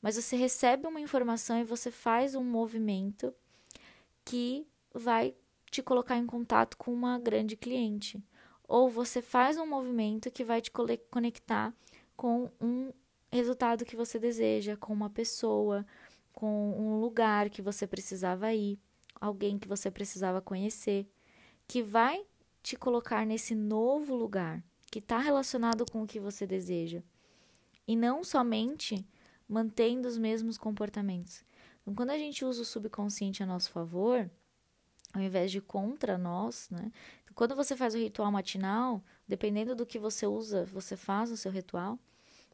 mas 0.00 0.14
você 0.14 0.36
recebe 0.36 0.86
uma 0.86 1.00
informação 1.00 1.58
e 1.58 1.64
você 1.64 1.90
faz 1.90 2.36
um 2.36 2.44
movimento 2.44 3.34
que 4.24 4.64
vai 4.94 5.34
te 5.70 5.82
colocar 5.82 6.16
em 6.16 6.26
contato 6.26 6.76
com 6.76 6.92
uma 6.92 7.18
grande 7.18 7.56
cliente 7.56 8.22
ou 8.70 8.88
você 8.88 9.20
faz 9.20 9.58
um 9.58 9.66
movimento 9.66 10.30
que 10.30 10.44
vai 10.44 10.60
te 10.60 10.70
conectar 11.10 11.74
com 12.16 12.48
um 12.60 12.92
resultado 13.32 13.84
que 13.84 13.96
você 13.96 14.16
deseja, 14.16 14.76
com 14.76 14.92
uma 14.92 15.10
pessoa, 15.10 15.84
com 16.32 16.70
um 16.78 17.00
lugar 17.00 17.50
que 17.50 17.60
você 17.60 17.84
precisava 17.84 18.54
ir, 18.54 18.78
alguém 19.20 19.58
que 19.58 19.66
você 19.66 19.90
precisava 19.90 20.40
conhecer, 20.40 21.04
que 21.66 21.82
vai 21.82 22.24
te 22.62 22.76
colocar 22.76 23.26
nesse 23.26 23.56
novo 23.56 24.14
lugar 24.14 24.62
que 24.88 25.00
está 25.00 25.18
relacionado 25.18 25.84
com 25.90 26.04
o 26.04 26.06
que 26.06 26.20
você 26.20 26.46
deseja 26.46 27.02
e 27.88 27.96
não 27.96 28.22
somente 28.22 29.04
mantendo 29.48 30.06
os 30.06 30.16
mesmos 30.16 30.56
comportamentos. 30.56 31.44
Então, 31.82 31.92
quando 31.92 32.10
a 32.10 32.18
gente 32.18 32.44
usa 32.44 32.62
o 32.62 32.64
subconsciente 32.64 33.42
a 33.42 33.46
nosso 33.46 33.72
favor, 33.72 34.30
ao 35.12 35.20
invés 35.20 35.50
de 35.50 35.60
contra 35.60 36.16
nós, 36.16 36.68
né? 36.70 36.92
Quando 37.34 37.54
você 37.54 37.76
faz 37.76 37.94
o 37.94 37.98
ritual 37.98 38.30
matinal, 38.30 39.02
dependendo 39.26 39.74
do 39.74 39.86
que 39.86 39.98
você 39.98 40.26
usa, 40.26 40.64
você 40.66 40.96
faz 40.96 41.30
no 41.30 41.36
seu 41.36 41.50
ritual, 41.50 41.98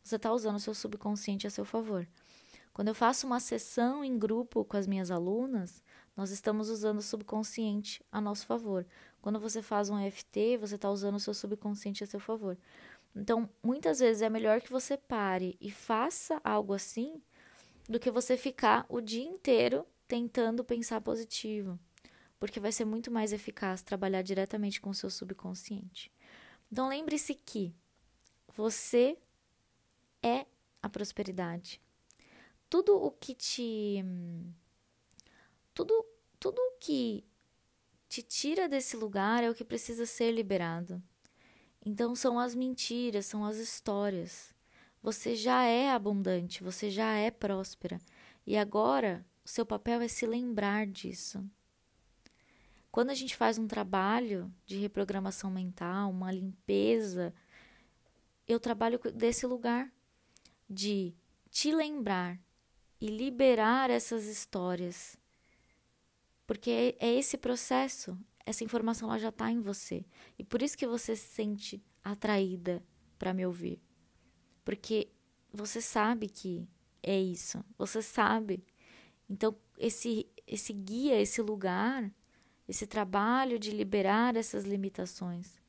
você 0.03 0.17
está 0.17 0.33
usando 0.33 0.57
o 0.57 0.61
seu 0.61 0.75
subconsciente 0.75 1.47
a 1.47 1.51
seu 1.51 1.65
favor. 1.65 2.07
Quando 2.73 2.89
eu 2.89 2.95
faço 2.95 3.27
uma 3.27 3.41
sessão 3.41 4.05
em 4.05 4.19
grupo 4.19 4.65
com 4.65 4.77
as 4.77 4.87
minhas 4.87 5.11
alunas, 5.11 5.83
nós 6.17 6.31
estamos 6.31 6.69
usando 6.69 6.99
o 6.99 7.03
subconsciente 7.03 8.05
a 8.13 8.21
nosso 8.21 8.47
favor. 8.47 8.87
Quando 9.21 9.41
você 9.41 9.63
faz 9.63 9.91
um 9.91 9.99
EFT, 9.99 10.59
você 10.59 10.77
está 10.77 10.91
usando 10.91 11.17
o 11.17 11.21
seu 11.21 11.35
subconsciente 11.35 12.05
a 12.05 12.07
seu 12.07 12.21
favor. 12.21 12.57
Então, 13.15 13.49
muitas 13.63 13.99
vezes 13.99 14.23
é 14.23 14.29
melhor 14.29 14.61
que 14.61 14.71
você 14.71 14.97
pare 14.97 15.57
e 15.61 15.71
faça 15.71 16.41
algo 16.45 16.75
assim 16.75 17.21
do 17.89 17.99
que 17.99 18.11
você 18.11 18.37
ficar 18.37 18.85
o 18.89 19.01
dia 19.01 19.25
inteiro 19.25 19.87
tentando 20.07 20.63
pensar 20.63 21.01
positivo, 21.01 21.79
porque 22.39 22.61
vai 22.61 22.73
ser 22.73 22.85
muito 22.85 23.11
mais 23.11 23.33
eficaz 23.33 23.83
trabalhar 23.83 24.23
diretamente 24.23 24.81
com 24.81 24.91
o 24.91 24.95
seu 24.95 25.11
subconsciente. 25.11 26.13
Então, 26.71 26.89
lembre-se 26.89 27.35
que 27.35 27.75
você 28.55 29.17
é 30.23 30.47
a 30.83 30.89
prosperidade. 30.89 31.81
Tudo 32.69 32.97
o 32.97 33.11
que 33.11 33.35
te 33.35 34.05
tudo 35.73 36.05
tudo 36.39 36.59
o 36.59 36.79
que 36.81 37.25
te 38.09 38.23
tira 38.23 38.69
desse 38.69 38.97
lugar 38.97 39.45
é 39.45 39.51
o 39.51 39.55
que 39.55 39.65
precisa 39.65 40.07
ser 40.07 40.33
liberado. 40.33 41.03
Então 41.85 42.17
são 42.17 42.39
as 42.39 42.55
mentiras, 42.55 43.27
são 43.27 43.45
as 43.45 43.57
histórias. 43.59 44.55
Você 45.03 45.37
já 45.37 45.65
é 45.65 45.91
abundante, 45.91 46.63
você 46.63 46.91
já 46.91 47.15
é 47.15 47.31
próspera. 47.31 48.01
E 48.45 48.57
agora 48.57 49.25
o 49.45 49.49
seu 49.49 49.65
papel 49.65 50.01
é 50.01 50.09
se 50.09 50.27
lembrar 50.27 50.87
disso. 50.87 51.45
Quando 52.97 53.11
a 53.11 53.15
gente 53.15 53.37
faz 53.37 53.59
um 53.59 53.67
trabalho 53.67 54.51
de 54.65 54.79
reprogramação 54.79 55.51
mental, 55.51 56.11
uma 56.11 56.33
limpeza, 56.33 57.35
eu 58.49 58.59
trabalho 58.59 58.99
desse 59.13 59.47
lugar 59.47 59.93
de 60.67 61.15
te 61.51 61.71
lembrar 61.71 62.41
e 62.99 63.09
liberar 63.09 63.91
essas 63.91 64.25
histórias. 64.25 65.15
Porque 66.47 66.97
é 66.99 67.13
esse 67.13 67.37
processo, 67.37 68.19
essa 68.47 68.65
informação 68.65 69.11
ela 69.11 69.19
já 69.19 69.29
está 69.29 69.53
em 69.53 69.61
você. 69.61 70.03
E 70.39 70.43
por 70.43 70.63
isso 70.63 70.79
que 70.79 70.87
você 70.87 71.15
se 71.15 71.29
sente 71.35 71.85
atraída 72.03 72.83
para 73.19 73.35
me 73.35 73.45
ouvir. 73.45 73.79
Porque 74.65 75.13
você 75.53 75.83
sabe 75.83 76.31
que 76.31 76.67
é 77.03 77.21
isso. 77.21 77.63
Você 77.77 78.01
sabe. 78.01 78.65
Então, 79.29 79.55
esse, 79.77 80.27
esse 80.47 80.73
guia, 80.73 81.21
esse 81.21 81.43
lugar, 81.43 82.11
esse 82.69 82.87
trabalho 82.87 83.59
de 83.59 83.71
liberar 83.71 84.37
essas 84.37 84.65
limitações, 84.65 85.61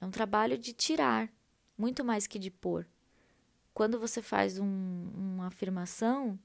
é 0.00 0.06
um 0.06 0.10
trabalho 0.10 0.58
de 0.58 0.72
tirar, 0.72 1.32
muito 1.78 2.04
mais 2.04 2.26
que 2.26 2.38
de 2.38 2.50
pôr. 2.50 2.86
Quando 3.72 3.98
você 3.98 4.20
faz 4.20 4.58
um, 4.58 5.10
uma 5.14 5.46
afirmação, 5.46 6.38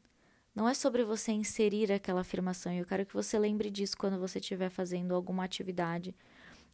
não 0.55 0.67
é 0.67 0.73
sobre 0.73 1.03
você 1.03 1.31
inserir 1.31 1.91
aquela 1.91 2.21
afirmação. 2.21 2.71
Eu 2.71 2.85
quero 2.85 3.05
que 3.05 3.13
você 3.13 3.37
lembre 3.37 3.69
disso 3.69 3.97
quando 3.97 4.19
você 4.19 4.39
estiver 4.39 4.69
fazendo 4.69 5.13
alguma 5.13 5.43
atividade 5.43 6.15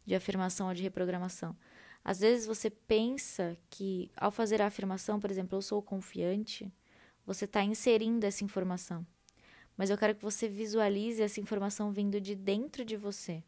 de 0.06 0.15
afirmação 0.15 0.67
ou 0.67 0.74
de 0.74 0.84
reprogramação. 0.84 1.56
Às 2.04 2.19
vezes 2.19 2.46
você 2.46 2.69
pensa 2.69 3.58
que 3.69 4.12
ao 4.15 4.32
fazer 4.32 4.62
a 4.62 4.67
afirmação, 4.67 5.19
por 5.19 5.32
exemplo, 5.32 5.58
eu 5.58 5.62
sou 5.62 5.82
confiante, 5.82 6.72
você 7.26 7.46
está 7.46 7.63
inserindo 7.63 8.26
essa 8.26 8.43
informação. 8.43 9.06
Mas 9.77 9.89
eu 9.89 9.97
quero 9.97 10.15
que 10.15 10.21
você 10.21 10.47
visualize 10.47 11.21
essa 11.21 11.39
informação 11.39 11.91
vindo 11.91 12.21
de 12.21 12.36
dentro 12.36 12.86
de 12.86 12.95
você, 12.95 13.43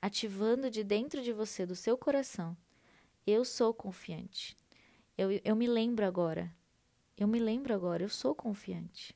ativando 0.00 0.70
de 0.70 0.84
dentro 0.84 1.22
de 1.22 1.32
você, 1.32 1.64
do 1.64 1.74
seu 1.74 1.96
coração. 1.96 2.56
Eu 3.26 3.44
sou 3.44 3.72
confiante. 3.72 4.56
Eu, 5.16 5.30
eu 5.44 5.56
me 5.56 5.66
lembro 5.66 6.04
agora. 6.04 6.52
Eu 7.16 7.28
me 7.28 7.38
lembro 7.38 7.74
agora, 7.74 8.02
eu 8.02 8.08
sou 8.08 8.34
confiante. 8.34 9.14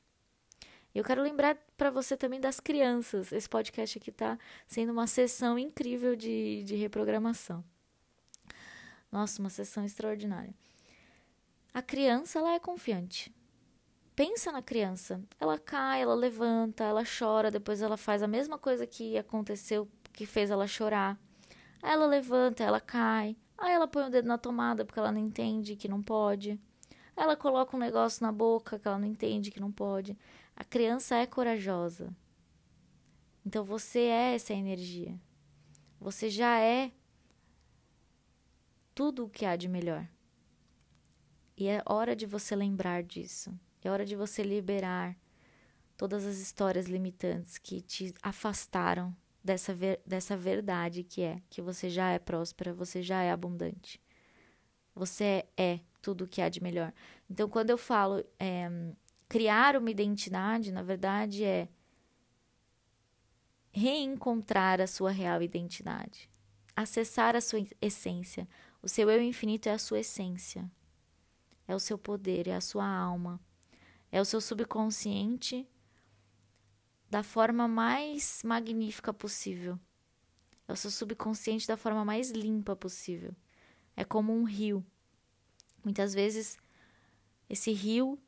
Eu 0.93 1.03
quero 1.03 1.21
lembrar 1.21 1.55
para 1.75 1.91
você 1.91 2.17
também 2.17 2.39
das 2.39 2.59
crianças. 2.59 3.31
Esse 3.31 3.47
podcast 3.47 3.97
aqui 3.97 4.09
está 4.09 4.39
sendo 4.65 4.91
uma 4.91 5.05
sessão 5.05 5.59
incrível 5.59 6.15
de, 6.15 6.63
de 6.63 6.75
reprogramação. 6.75 7.63
Nossa, 9.11 9.39
uma 9.39 9.49
sessão 9.49 9.85
extraordinária. 9.85 10.53
A 11.73 11.81
criança, 11.81 12.39
ela 12.39 12.53
é 12.53 12.59
confiante. 12.59 13.31
Pensa 14.17 14.51
na 14.51 14.63
criança. 14.63 15.21
Ela 15.39 15.59
cai, 15.59 16.01
ela 16.01 16.15
levanta, 16.15 16.83
ela 16.83 17.03
chora, 17.05 17.51
depois 17.51 17.83
ela 17.83 17.95
faz 17.95 18.23
a 18.23 18.27
mesma 18.27 18.57
coisa 18.57 18.87
que 18.87 19.15
aconteceu, 19.15 19.87
que 20.11 20.25
fez 20.25 20.49
ela 20.49 20.65
chorar. 20.65 21.19
Aí 21.83 21.91
ela 21.93 22.07
levanta, 22.07 22.63
ela 22.63 22.81
cai. 22.81 23.37
Aí 23.55 23.71
ela 23.71 23.87
põe 23.87 24.07
o 24.07 24.09
dedo 24.09 24.27
na 24.27 24.39
tomada 24.39 24.83
porque 24.83 24.97
ela 24.97 25.11
não 25.11 25.19
entende 25.21 25.75
que 25.75 25.87
não 25.87 26.01
pode. 26.01 26.59
Ela 27.15 27.35
coloca 27.35 27.77
um 27.77 27.79
negócio 27.79 28.23
na 28.25 28.31
boca 28.31 28.79
que 28.79 28.87
ela 28.87 28.97
não 28.97 29.05
entende 29.05 29.51
que 29.51 29.59
não 29.59 29.71
pode. 29.71 30.17
A 30.55 30.63
criança 30.63 31.15
é 31.17 31.27
corajosa. 31.27 32.09
Então 33.45 33.63
você 33.63 33.99
é 33.99 34.33
essa 34.33 34.51
energia. 34.51 35.15
Você 36.01 36.27
já 36.27 36.59
é 36.59 36.91
tudo 38.95 39.25
o 39.25 39.29
que 39.29 39.45
há 39.45 39.55
de 39.55 39.67
melhor. 39.67 40.07
E 41.55 41.67
é 41.67 41.83
hora 41.85 42.15
de 42.15 42.25
você 42.25 42.55
lembrar 42.55 43.03
disso. 43.03 43.53
É 43.87 43.89
hora 43.89 44.05
de 44.05 44.17
você 44.17 44.43
liberar 44.43 45.15
todas 45.95 46.25
as 46.25 46.39
histórias 46.39 46.87
limitantes 46.87 47.57
que 47.57 47.79
te 47.79 48.13
afastaram 48.21 49.15
dessa, 49.41 49.73
ver, 49.73 50.01
dessa 50.05 50.35
verdade 50.35 51.05
que 51.05 51.21
é 51.21 51.41
que 51.49 51.61
você 51.61 51.89
já 51.89 52.11
é 52.11 52.19
próspera, 52.19 52.73
você 52.73 53.01
já 53.01 53.23
é 53.23 53.31
abundante. 53.31 54.01
Você 54.93 55.45
é 55.55 55.79
tudo 56.01 56.25
o 56.25 56.27
que 56.27 56.41
há 56.41 56.49
de 56.49 56.61
melhor. 56.61 56.93
Então, 57.29 57.47
quando 57.47 57.69
eu 57.69 57.77
falo 57.77 58.21
é, 58.37 58.69
criar 59.29 59.77
uma 59.77 59.89
identidade, 59.89 60.69
na 60.69 60.83
verdade, 60.83 61.45
é 61.45 61.69
reencontrar 63.71 64.81
a 64.81 64.87
sua 64.87 65.11
real 65.11 65.41
identidade, 65.41 66.29
acessar 66.75 67.37
a 67.37 67.41
sua 67.41 67.65
essência. 67.81 68.49
O 68.81 68.89
seu 68.89 69.09
eu 69.09 69.21
infinito 69.21 69.69
é 69.69 69.71
a 69.71 69.79
sua 69.79 69.99
essência, 69.99 70.69
é 71.65 71.73
o 71.73 71.79
seu 71.79 71.97
poder, 71.97 72.49
é 72.49 72.55
a 72.55 72.59
sua 72.59 72.85
alma, 72.85 73.39
é 74.11 74.21
o 74.21 74.25
seu 74.25 74.39
subconsciente 74.41 75.67
da 77.09 77.23
forma 77.23 77.67
mais 77.67 78.41
magnífica 78.43 79.13
possível. 79.13 79.79
É 80.67 80.73
o 80.73 80.75
seu 80.75 80.91
subconsciente 80.91 81.67
da 81.67 81.77
forma 81.77 82.03
mais 82.03 82.31
limpa 82.31 82.75
possível. 82.75 83.33
É 83.95 84.03
como 84.03 84.33
um 84.33 84.43
rio. 84.43 84.85
Muitas 85.83 86.13
vezes, 86.13 86.57
esse 87.49 87.71
rio 87.71 88.19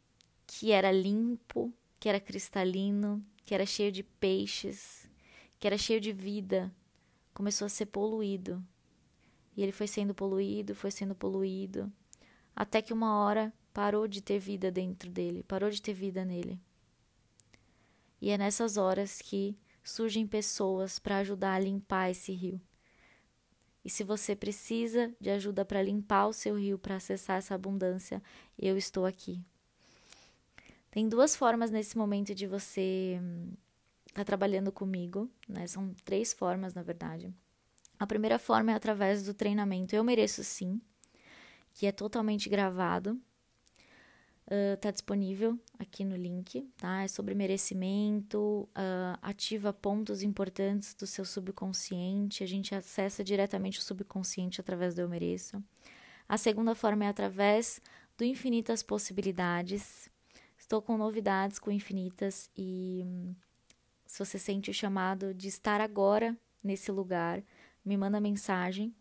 que 0.48 0.72
era 0.72 0.92
limpo, 0.92 1.74
que 2.00 2.08
era 2.08 2.20
cristalino, 2.20 3.22
que 3.46 3.54
era 3.54 3.66
cheio 3.66 3.92
de 3.92 4.04
peixes, 4.04 5.10
que 5.60 5.68
era 5.68 5.78
cheio 5.78 6.00
de 6.00 6.14
vida, 6.14 6.74
começou 7.34 7.66
a 7.66 7.70
ser 7.70 7.88
poluído. 7.88 8.66
E 9.56 9.62
ele 9.62 9.74
foi 9.74 9.88
sendo 9.88 10.16
poluído, 10.16 10.74
foi 10.74 10.90
sendo 10.90 11.14
poluído, 11.14 11.92
até 12.56 12.82
que 12.82 12.94
uma 12.94 13.20
hora 13.20 13.54
parou 13.80 14.10
de 14.10 14.22
ter 14.22 14.40
vida 14.40 14.70
dentro 14.70 15.10
dele, 15.10 15.42
parou 15.42 15.70
de 15.70 15.82
ter 15.82 15.94
vida 15.94 16.26
nele. 16.26 16.60
E 18.20 18.30
é 18.30 18.38
nessas 18.38 18.76
horas 18.76 19.22
que 19.22 19.58
surgem 19.82 20.28
pessoas 20.28 21.00
para 21.00 21.20
ajudar 21.20 21.54
a 21.54 21.60
limpar 21.60 22.12
esse 22.12 22.34
rio. 22.34 22.60
E 23.86 23.90
se 23.90 24.04
você 24.04 24.36
precisa 24.36 25.16
de 25.18 25.30
ajuda 25.30 25.64
para 25.64 25.82
limpar 25.82 26.28
o 26.28 26.34
seu 26.34 26.60
rio, 26.60 26.78
para 26.78 26.98
acessar 26.98 27.38
essa 27.38 27.56
abundância, 27.56 28.22
eu 28.58 28.78
estou 28.78 29.06
aqui. 29.06 29.42
Tem 30.92 31.08
duas 31.08 31.34
formas 31.34 31.72
nesse 31.72 31.98
momento 31.98 32.36
de 32.36 32.48
você 32.48 33.18
estar 34.08 34.14
tá 34.14 34.26
trabalhando 34.26 34.74
comigo, 34.74 35.32
né? 35.48 35.66
São 35.68 35.94
três 36.04 36.34
formas, 36.34 36.74
na 36.74 36.84
verdade. 36.84 37.34
A 37.98 38.06
primeira 38.06 38.38
forma 38.38 38.74
é 38.74 38.76
através 38.76 39.24
do 39.24 39.34
treinamento 39.34 39.96
Eu 39.96 40.04
Mereço 40.04 40.44
Sim, 40.44 40.82
que 41.74 41.86
é 41.86 41.94
totalmente 41.94 42.50
gravado. 42.50 43.18
Uh, 44.52 44.76
tá 44.78 44.90
disponível 44.90 45.60
aqui 45.78 46.04
no 46.04 46.16
link, 46.16 46.68
tá? 46.76 47.04
É 47.04 47.08
sobre 47.08 47.36
merecimento, 47.36 48.68
uh, 48.72 49.20
ativa 49.22 49.72
pontos 49.72 50.24
importantes 50.24 50.96
do 50.96 51.06
seu 51.06 51.24
subconsciente, 51.24 52.44
a 52.44 52.48
gente 52.48 52.74
acessa 52.74 53.24
diretamente 53.24 53.78
o 53.78 53.82
subconsciente 53.84 54.60
através 54.60 54.96
do 54.96 55.02
Eu 55.02 55.10
Mereço. 55.10 55.64
A 56.28 56.36
segunda 56.36 56.74
forma 56.74 57.06
é 57.06 57.10
através 57.10 57.80
do 58.18 58.26
Infinitas 58.26 58.82
Possibilidades, 58.82 60.10
Estou 60.60 60.82
com 60.82 60.98
novidades 60.98 61.58
com 61.58 61.72
infinitas 61.72 62.52
e 62.56 63.02
hum, 63.04 63.34
se 64.06 64.20
você 64.24 64.38
sente 64.38 64.70
o 64.70 64.74
chamado 64.74 65.34
de 65.34 65.48
estar 65.48 65.80
agora 65.80 66.38
nesse 66.62 66.92
lugar, 66.92 67.42
me 67.84 67.98
manda 67.98 68.20
mensagem 68.20 68.94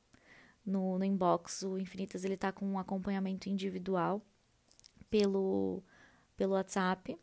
no, 0.64 0.98
no 0.98 1.04
inbox. 1.04 1.62
O 1.64 1.76
Infinitas 1.76 2.24
ele 2.24 2.34
está 2.34 2.52
com 2.52 2.64
um 2.64 2.78
acompanhamento 2.78 3.50
individual 3.50 4.22
pelo, 5.10 5.82
pelo 6.36 6.54
WhatsApp 6.54 7.18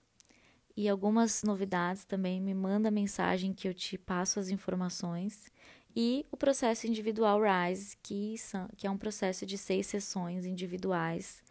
e 0.75 0.89
algumas 0.89 1.43
novidades 1.43 2.05
também. 2.05 2.41
Me 2.41 2.53
manda 2.53 2.91
mensagem 2.91 3.53
que 3.53 3.67
eu 3.67 3.73
te 3.73 3.97
passo 3.97 4.39
as 4.39 4.49
informações. 4.49 5.51
E 5.95 6.25
o 6.31 6.35
processo 6.35 6.85
individual 6.87 7.39
RISE, 7.41 7.95
que, 8.03 8.37
são, 8.37 8.67
que 8.75 8.85
é 8.85 8.91
um 8.91 8.97
processo 8.97 9.45
de 9.45 9.57
seis 9.57 9.87
sessões 9.87 10.45
individuais, 10.45 11.41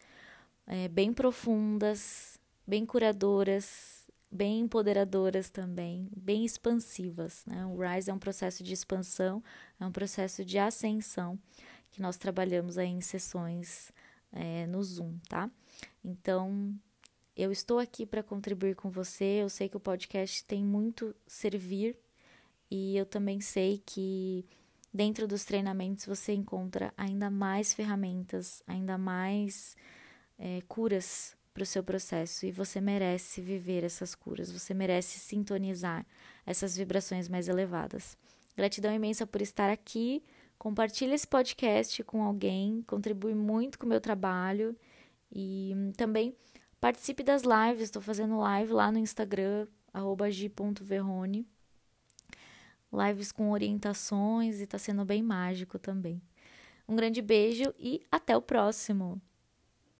é, 0.67 0.87
bem 0.87 1.11
profundas, 1.11 2.39
bem 2.67 2.85
curadoras, 2.85 4.07
bem 4.31 4.61
empoderadoras 4.61 5.49
também, 5.49 6.07
bem 6.15 6.45
expansivas. 6.45 7.43
Né? 7.47 7.65
O 7.65 7.79
RISE 7.81 8.11
é 8.11 8.13
um 8.13 8.19
processo 8.19 8.63
de 8.63 8.73
expansão, 8.73 9.43
é 9.79 9.85
um 9.85 9.91
processo 9.91 10.45
de 10.45 10.59
ascensão 10.59 11.39
que 11.89 12.01
nós 12.01 12.17
trabalhamos 12.17 12.77
aí 12.77 12.89
em 12.89 13.01
sessões 13.01 13.91
é, 14.31 14.67
no 14.67 14.83
Zoom, 14.83 15.17
tá? 15.29 15.49
Então, 16.03 16.73
eu 17.35 17.51
estou 17.51 17.79
aqui 17.79 18.05
para 18.05 18.23
contribuir 18.23 18.75
com 18.75 18.89
você. 18.89 19.41
Eu 19.41 19.49
sei 19.49 19.67
que 19.67 19.75
o 19.75 19.79
podcast 19.79 20.43
tem 20.45 20.63
muito 20.63 21.13
servir 21.27 21.97
e 22.71 22.95
eu 22.95 23.05
também 23.05 23.41
sei 23.41 23.81
que 23.85 24.45
dentro 24.93 25.27
dos 25.27 25.43
treinamentos 25.43 26.05
você 26.05 26.33
encontra 26.33 26.93
ainda 26.95 27.29
mais 27.29 27.73
ferramentas, 27.73 28.63
ainda 28.65 28.97
mais 28.97 29.75
é, 30.39 30.61
curas 30.67 31.35
para 31.53 31.63
o 31.63 31.65
seu 31.65 31.83
processo 31.83 32.45
e 32.45 32.51
você 32.51 32.79
merece 32.79 33.41
viver 33.41 33.83
essas 33.83 34.15
curas, 34.15 34.51
você 34.51 34.73
merece 34.73 35.19
sintonizar 35.19 36.05
essas 36.45 36.75
vibrações 36.75 37.27
mais 37.27 37.47
elevadas. 37.47 38.17
Gratidão 38.55 38.93
imensa 38.93 39.27
por 39.27 39.41
estar 39.41 39.69
aqui. 39.69 40.23
Compartilhe 40.57 41.13
esse 41.13 41.27
podcast 41.27 42.01
com 42.03 42.23
alguém, 42.23 42.81
contribui 42.87 43.35
muito 43.35 43.77
com 43.77 43.85
o 43.85 43.89
meu 43.89 43.99
trabalho 43.99 44.75
e 45.35 45.75
também 45.97 46.33
participe 46.79 47.21
das 47.21 47.43
lives. 47.43 47.83
Estou 47.83 48.01
fazendo 48.01 48.37
live 48.37 48.71
lá 48.71 48.91
no 48.91 48.97
Instagram, 48.97 49.67
g.verrone 50.31 51.45
lives 52.95 53.31
com 53.31 53.51
orientações 53.51 54.59
e 54.59 54.63
está 54.63 54.77
sendo 54.77 55.03
bem 55.03 55.21
mágico 55.21 55.77
também. 55.77 56.21
Um 56.87 56.95
grande 56.95 57.21
beijo 57.21 57.73
e 57.77 58.01
até 58.11 58.35
o 58.37 58.41
próximo! 58.41 59.21